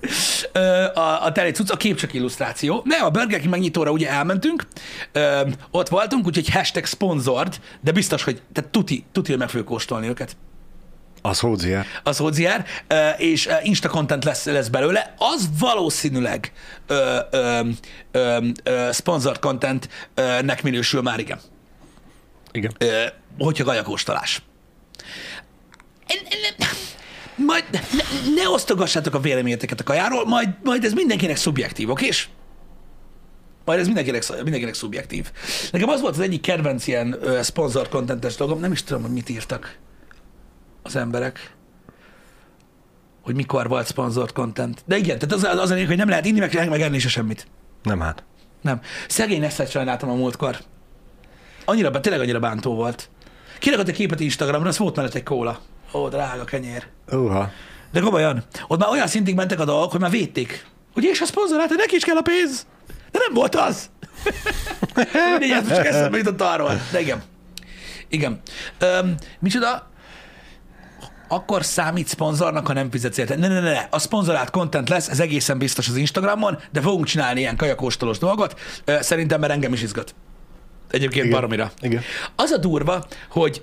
[0.95, 2.83] A, a teli cucc, a kép csak illusztráció.
[2.85, 4.67] Ne, a Burger King megnyitóra ugye elmentünk,
[5.13, 9.69] ö, ott voltunk, úgyhogy hashtag sponsored, de biztos, hogy tehát tuti, tuti, hogy meg fogjuk
[9.69, 10.37] kóstolni őket.
[11.23, 11.87] Az hódzier.
[12.03, 12.21] Az
[12.89, 15.15] ö, és Insta content lesz, lesz belőle.
[15.19, 16.53] Az valószínűleg
[16.87, 17.61] ö, ö,
[18.11, 21.41] ö, ö, sponsored contentnek minősül már, igen.
[22.53, 22.75] Igen.
[22.79, 23.05] Ö,
[23.39, 24.43] hogyha gajakóstolás.
[27.37, 27.81] Majd ne,
[28.35, 32.09] ne osztogassátok a véleményeteket a kajáról, majd, majd ez mindenkinek szubjektív, oké?
[33.65, 35.31] Majd ez mindenkinek, mindenkinek szubjektív.
[35.71, 39.13] Nekem az volt az egyik kedvenc ilyen ö, szponzor kontentes dolgom, nem is tudom, hogy
[39.13, 39.79] mit írtak
[40.83, 41.55] az emberek,
[43.23, 44.83] hogy mikor volt szponzor content.
[44.85, 47.09] De igen, tehát az, az a lényeg, hogy nem lehet inni, meg, meg enni se
[47.09, 47.47] semmit.
[47.83, 48.25] Nem hát.
[48.61, 48.81] Nem.
[49.09, 50.57] Szegény ezt sajnáltam a múltkor.
[51.65, 53.09] Annyira, tényleg annyira bántó volt.
[53.59, 55.61] Kirakott egy képet Instagramra, az volt mellett egy kóla.
[55.93, 56.87] Ó, drága kenyér.
[57.11, 57.51] Uha.
[57.93, 60.67] De komolyan, ott már olyan szintig mentek a dolgok, hogy már védték.
[60.93, 62.67] Hogy és a szponzorát, neki is kell a pénz.
[63.11, 63.91] De nem volt az.
[65.31, 66.81] Mindegy, ez most csak eszembe jutott arról.
[66.93, 67.23] De igen.
[68.09, 68.41] Igen.
[68.79, 69.91] Öm, micsoda?
[71.33, 73.37] Akkor számít szponzornak, ha nem fizetsz érte.
[73.37, 73.87] Ne, ne, ne, ne.
[73.91, 78.61] A szponzorált content lesz, ez egészen biztos az Instagramon, de fogunk csinálni ilyen kajakóstolós dolgot.
[78.87, 80.15] Szerintem, mert engem is izgat.
[80.91, 81.37] Egyébként Igen.
[81.37, 81.73] baromira.
[81.81, 82.03] Igen.
[82.37, 83.63] Az a durva, hogy,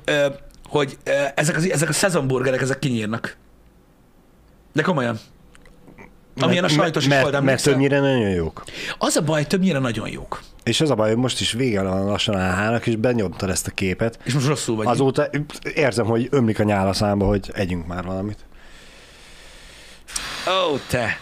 [0.70, 0.98] hogy
[1.36, 3.38] ezek, az, ezek a szezonburgerek, ezek kinyírnak.
[4.74, 5.20] De komolyan.
[6.40, 7.74] Amilyen a sajtos is mert, volt, mert emlékszel?
[7.74, 8.64] többnyire nagyon jók.
[8.98, 10.42] Az a baj, többnyire nagyon jók.
[10.70, 13.68] És az a baj, hogy most is vége van lassan a hának, és benyomtad ezt
[13.68, 14.20] a képet.
[14.24, 14.88] És most rosszul vagy.
[14.88, 15.30] Azóta
[15.74, 18.38] érzem, hogy ömlik a nyál a számba, hogy együnk már valamit.
[20.48, 21.20] Ó, te.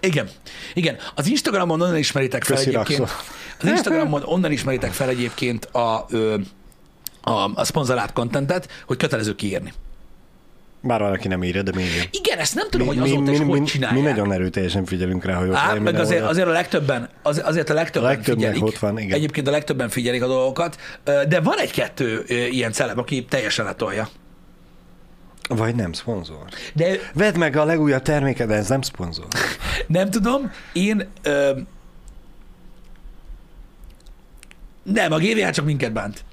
[0.00, 0.28] Igen.
[0.74, 0.96] Igen.
[1.14, 2.98] Az Instagramon onnan ismeritek fel Köszi, egyébként.
[2.98, 3.14] Raxo.
[3.60, 6.06] Az Instagramon onnan ismeritek fel egyébként a,
[7.20, 9.72] a, a szponzorált contentet, hogy kötelező kiírni.
[10.82, 12.38] Bár valaki nem írja, de mi igen.
[12.38, 14.00] Ezt nem tudom, hogy azóta is hogy mi, csinálják.
[14.02, 16.28] mi nagyon erőteljesen figyelünk rá, hogy ott Á, meg azért, mindenhol.
[16.28, 18.64] azért a legtöbben, az, azért a legtöbben A legtöbbnek figyelik.
[18.74, 19.16] ott van, igen.
[19.16, 20.76] Egyébként a legtöbben figyelik a dolgokat,
[21.28, 24.08] de van egy-kettő ilyen celeb, aki teljesen letolja.
[25.48, 26.44] Vagy nem szponzor.
[26.74, 29.26] De Vedd meg a legújabb terméket, de ez nem szponzor.
[29.86, 31.08] nem tudom, én...
[31.22, 31.58] Ö,
[34.82, 36.24] nem, a GVH csak minket bánt.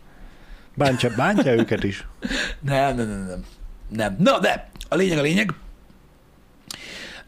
[0.76, 2.08] Bántja, bántja őket is.
[2.62, 3.44] Nem, nem, nem, nem.
[3.90, 4.16] Nem.
[4.20, 5.54] Na, de a lényeg a lényeg.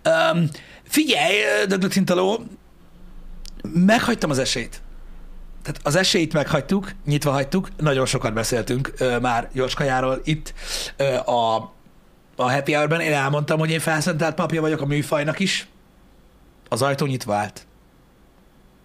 [0.05, 0.49] Um,
[0.83, 1.35] figyelj,
[1.67, 2.43] Döglött Hintaló,
[3.73, 4.81] meghagytam az esélyt.
[5.61, 10.53] Tehát az esélyt meghagytuk, nyitva hagytuk, nagyon sokat beszéltünk ö, már Jóskajáról itt
[10.97, 11.55] ö, a,
[12.35, 12.99] a Happy Hour-ben.
[12.99, 15.67] Én elmondtam, hogy én felszentelt papja vagyok a műfajnak is.
[16.69, 17.67] Az ajtó nyitva állt.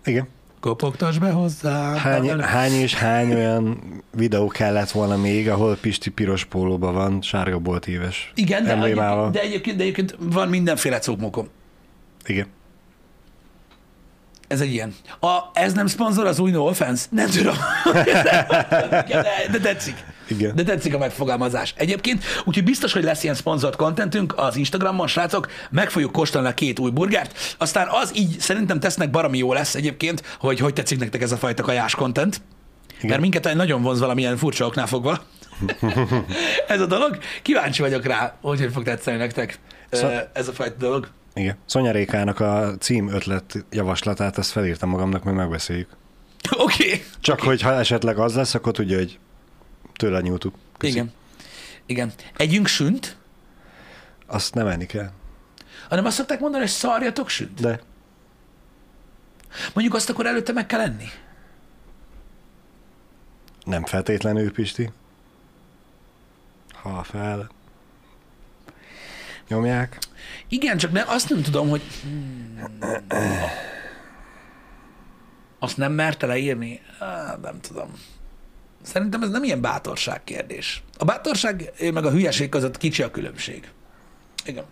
[0.05, 0.29] Igen.
[0.63, 1.95] Kopogtass be hozzá.
[1.95, 3.79] Hány, hány és hány olyan
[4.17, 9.31] videó kellett volna még, ahol Pisti piros pólóban van, sárga bolt éves Igen, de egyébként,
[9.31, 11.49] de, egyébként, de egyébként van mindenféle cukmokom.
[12.27, 12.47] Igen.
[14.53, 14.95] Ez egy ilyen.
[15.21, 17.07] A, ez nem szponzor az új No Offense?
[17.11, 17.55] Nem tudom.
[17.93, 18.47] de,
[19.53, 19.95] de tetszik.
[20.29, 20.55] Igen.
[20.55, 21.75] De tetszik a megfogalmazás.
[21.77, 26.55] Egyébként, úgyhogy biztos, hogy lesz ilyen szponzort contentünk az Instagramon, srácok, meg fogjuk kóstolni a
[26.55, 30.99] két új burgert, aztán az így szerintem tesznek baromi jó lesz egyébként, hogy hogy tetszik
[30.99, 32.41] nektek ez a fajta kajás content.
[32.97, 33.11] Igen.
[33.11, 35.23] Mert minket nagyon vonz valamilyen furcsa oknál fogva.
[36.69, 37.19] ez a dolog.
[37.43, 39.59] Kíváncsi vagyok rá, hogy hogy fog tetszeni nektek
[39.91, 41.09] Szóval- ez a fajta dolog.
[41.35, 41.57] Igen.
[41.67, 45.89] Szonya Rékának a cím ötlet javaslatát, azt felírtam magamnak, meg megbeszéljük.
[46.51, 46.87] Oké.
[46.87, 47.05] Okay.
[47.21, 47.49] Csak okay.
[47.49, 49.19] hogy ha esetleg az lesz, akkor tudja, hogy
[49.95, 50.55] tőle nyújtuk.
[50.79, 50.93] Köszi.
[50.93, 51.13] Igen.
[51.87, 52.13] Igen.
[52.37, 53.17] Együnk sünt,
[54.27, 55.11] Azt nem enni kell.
[55.89, 57.61] hanem azt szokták mondani, hogy szarjatok sünt.
[57.61, 57.81] De
[59.75, 61.07] Mondjuk azt akkor előtte meg kell enni.
[63.65, 64.91] nem feltétlenül, Pisti.
[66.73, 67.51] Ha fel.
[69.49, 69.99] Nyomják.
[70.49, 71.83] Igen, csak ne, azt nem tudom, hogy...
[75.59, 76.81] Azt nem merte leírni?
[76.99, 77.91] Á, nem tudom.
[78.83, 80.83] Szerintem ez nem ilyen bátorság kérdés.
[80.99, 83.71] A bátorság meg a hülyeség között kicsi a különbség.
[84.45, 84.65] Igen.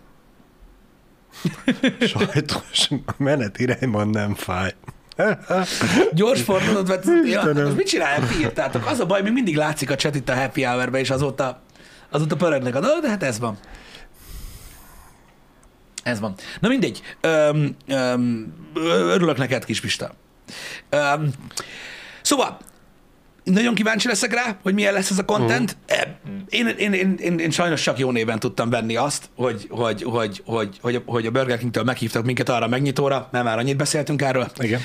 [2.07, 4.73] Sajtos menet irányban nem fáj.
[6.13, 7.05] Gyors fordulatot vett.
[7.25, 8.85] Ja, most mit csinálják, ti írtátok?
[8.85, 11.61] Az a baj, még mindig látszik a chat itt a happy hour és azóta,
[12.09, 13.57] azóta pörögnek a dolgok, de hát ez van.
[16.03, 16.33] Ez van.
[16.59, 17.01] Na mindegy.
[17.21, 20.11] Öm, öm, örülök neked, kis Pista.
[20.89, 21.29] Öm,
[22.21, 22.57] szóval,
[23.43, 25.77] nagyon kíváncsi leszek rá, hogy milyen lesz ez a content.
[25.89, 26.41] Uh-huh.
[26.49, 30.41] Én, én, én, én, én, sajnos csak jó néven tudtam venni azt, hogy, hogy, hogy,
[30.45, 34.21] hogy, hogy, hogy a Burger King-től meghívtak minket arra a megnyitóra, mert már annyit beszéltünk
[34.21, 34.51] erről.
[34.57, 34.81] Igen.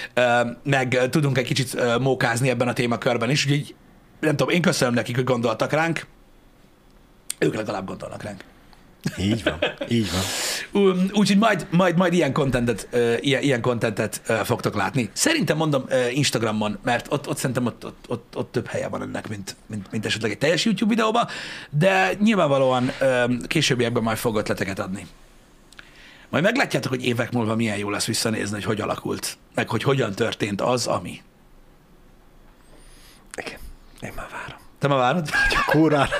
[0.63, 3.75] Meg tudunk egy kicsit mókázni ebben a témakörben is, úgyhogy
[4.21, 6.07] nem tudom, én köszönöm nekik, hogy gondoltak ránk.
[7.39, 8.45] Ők legalább gondolnak ránk.
[9.19, 9.59] Így van.
[9.89, 10.21] Így van.
[11.13, 15.11] Úgyhogy majd, majd, majd ilyen contentet, uh, ilyen, ilyen contentet uh, fogtok látni.
[15.13, 19.29] Szerintem mondom Instagramon, mert ott, ott szerintem ott, ott, ott, ott több helye van ennek,
[19.29, 21.27] mint, mint, mint esetleg egy teljes YouTube videóban,
[21.71, 22.91] de nyilvánvalóan
[23.47, 25.07] későbbiekben majd fog ötleteket adni.
[26.29, 30.13] Majd meglátjátok, hogy évek múlva milyen jó lesz visszanézni, hogy hogy alakult, meg hogy hogyan
[30.13, 31.23] történt az, ami.
[33.37, 33.59] Igen.
[34.01, 34.59] Én már várom.
[34.79, 35.29] Te ma várod?
[35.67, 36.09] Kurá.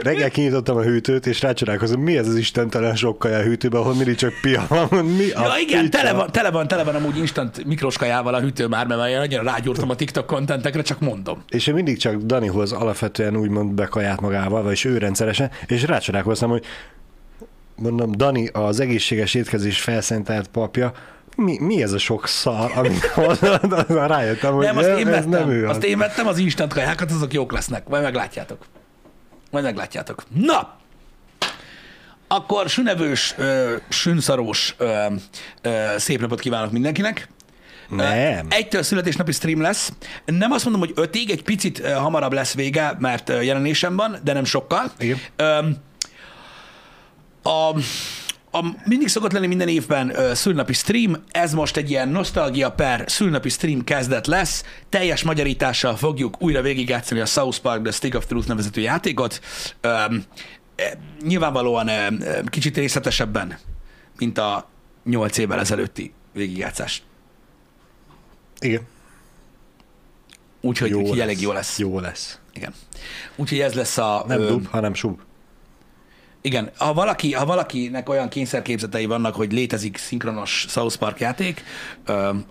[0.00, 3.94] reggel kinyitottam a hűtőt, és rácsodálkozom, mi ez az istentelen sok kaja a hűtőben, ahol
[3.94, 4.88] mindig csak pia van.
[5.18, 5.98] Mi a Ja, igen, picsa?
[5.98, 9.44] tele van, tele van, tele van amúgy instant mikroskajával a hűtő már, mert én nagyon
[9.44, 11.42] rágyúrtam a TikTok kontentekre, csak mondom.
[11.48, 16.50] És én mindig csak Danihoz alapvetően úgymond be kaját magával, vagyis ő rendszeresen, és rácsodálkoztam,
[16.50, 16.64] hogy
[17.76, 20.92] mondom, Dani az egészséges étkezés felszentelt papja,
[21.36, 23.04] mi, mi ez a sok szar, amit
[23.70, 25.28] azon rájöttem, hogy Nem, azt én vettem.
[25.28, 25.70] nem ő az.
[25.70, 27.88] azt én vettem, az instant kajákat, azok jók lesznek.
[27.88, 28.58] Majd meglátjátok.
[29.52, 30.24] Majd meglátjátok.
[30.34, 30.76] Na!
[32.28, 35.06] Akkor sünevős, ö, sünszarós ö,
[35.62, 37.28] ö, szép napot kívánok mindenkinek.
[37.88, 38.46] Nem.
[38.48, 39.92] Egytől születésnapi stream lesz.
[40.24, 44.16] Nem azt mondom, hogy ötig, egy picit ö, hamarabb lesz vége, mert ö, jelenésem van,
[44.24, 44.92] de nem sokkal.
[44.98, 45.18] Igen.
[45.36, 45.76] Öm,
[47.42, 47.74] a,
[48.54, 53.04] a, mindig szokott lenni minden évben ö, szülnapi stream, ez most egy ilyen nostalgia per
[53.06, 58.26] szülnapi stream kezdet lesz, teljes magyarítással fogjuk újra végigjátszani a South Park The Stick of
[58.26, 59.40] Truth nevezetű játékot.
[59.80, 60.10] E,
[61.22, 63.58] nyilvánvalóan ö, ö, kicsit részletesebben,
[64.18, 64.68] mint a
[65.04, 67.02] nyolc évvel ezelőtti végigjátszás.
[68.60, 68.86] Igen.
[70.60, 71.18] Úgyhogy Jó lesz.
[71.18, 71.78] elég jó lesz.
[71.78, 72.38] Jó lesz.
[72.54, 72.74] Igen.
[73.36, 74.24] Úgyhogy ez lesz a...
[74.26, 75.20] Nem ö, dub, hanem sub.
[76.42, 81.64] Igen, ha, valaki, ha valakinek olyan kényszerképzetei vannak, hogy létezik szinkronos South Park játék,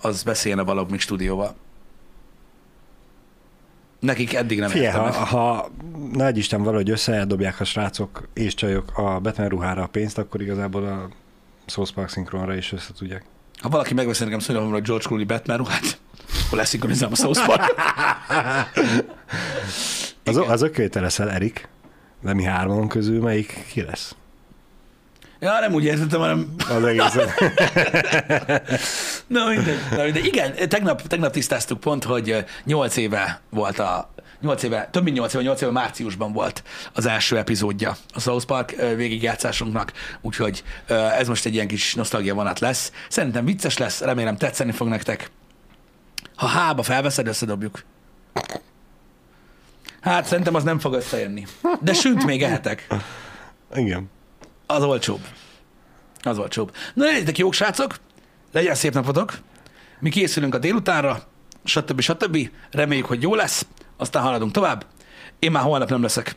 [0.01, 1.55] az beszéljen a Valog Mix stúdióval.
[3.99, 5.69] Nekik eddig nem Figyelj, ha, ha
[6.13, 10.85] nagy Isten valahogy összedobják a srácok és csajok a Batman ruhára a pénzt, akkor igazából
[10.85, 11.09] a
[11.65, 13.23] South Park szinkronra is össze tudják.
[13.61, 15.99] Ha valaki megveszi nekem szólom, hogy George Clooney Batman ruhát,
[16.45, 17.63] akkor leszinkronizálom a South Park.
[20.23, 21.67] Az, az ököly te leszel, Erik,
[22.21, 24.15] de mi hárman közül melyik ki lesz?
[25.39, 27.13] Ja, nem úgy értettem, hanem Az egész.
[29.27, 29.79] Na mindegy.
[29.95, 30.25] Na mindegy.
[30.25, 35.33] Igen, tegnap, tegnap tisztáztuk pont, hogy 8 éve volt a 8 éve, több mint 8
[35.33, 36.63] éve, 8 éve márciusban volt
[36.93, 39.91] az első epizódja a South Park végigjátszásunknak,
[40.21, 40.63] úgyhogy
[41.17, 42.91] ez most egy ilyen kis nosztalgia vonat lesz.
[43.09, 45.31] Szerintem vicces lesz, remélem tetszeni fog nektek.
[46.35, 47.83] Ha hába felveszed, összedobjuk.
[50.01, 51.45] Hát szerintem az nem fog összejönni.
[51.81, 52.87] De sünt még ehetek.
[53.73, 54.09] Igen.
[54.65, 55.21] Az olcsóbb.
[56.21, 56.75] Az olcsóbb.
[56.93, 57.95] Na, legyetek jók, srácok!
[58.51, 59.39] Legyen szép napotok!
[59.99, 61.23] Mi készülünk a délutánra,
[61.63, 62.01] stb.
[62.01, 62.49] stb.
[62.71, 63.65] Reméljük, hogy jó lesz,
[63.97, 64.85] aztán haladunk tovább.
[65.39, 66.35] Én már holnap nem leszek.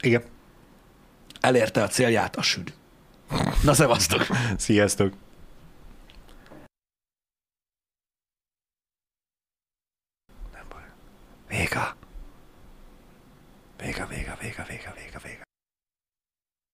[0.00, 0.22] Igen.
[1.40, 2.72] Elérte a célját a süd.
[3.62, 4.26] Na, szevasztok!
[4.56, 5.12] Sziasztok.
[10.52, 10.82] Nem baj.
[11.48, 11.96] Véga.
[13.82, 15.41] Véga, véga, véga, véga, véga, véga.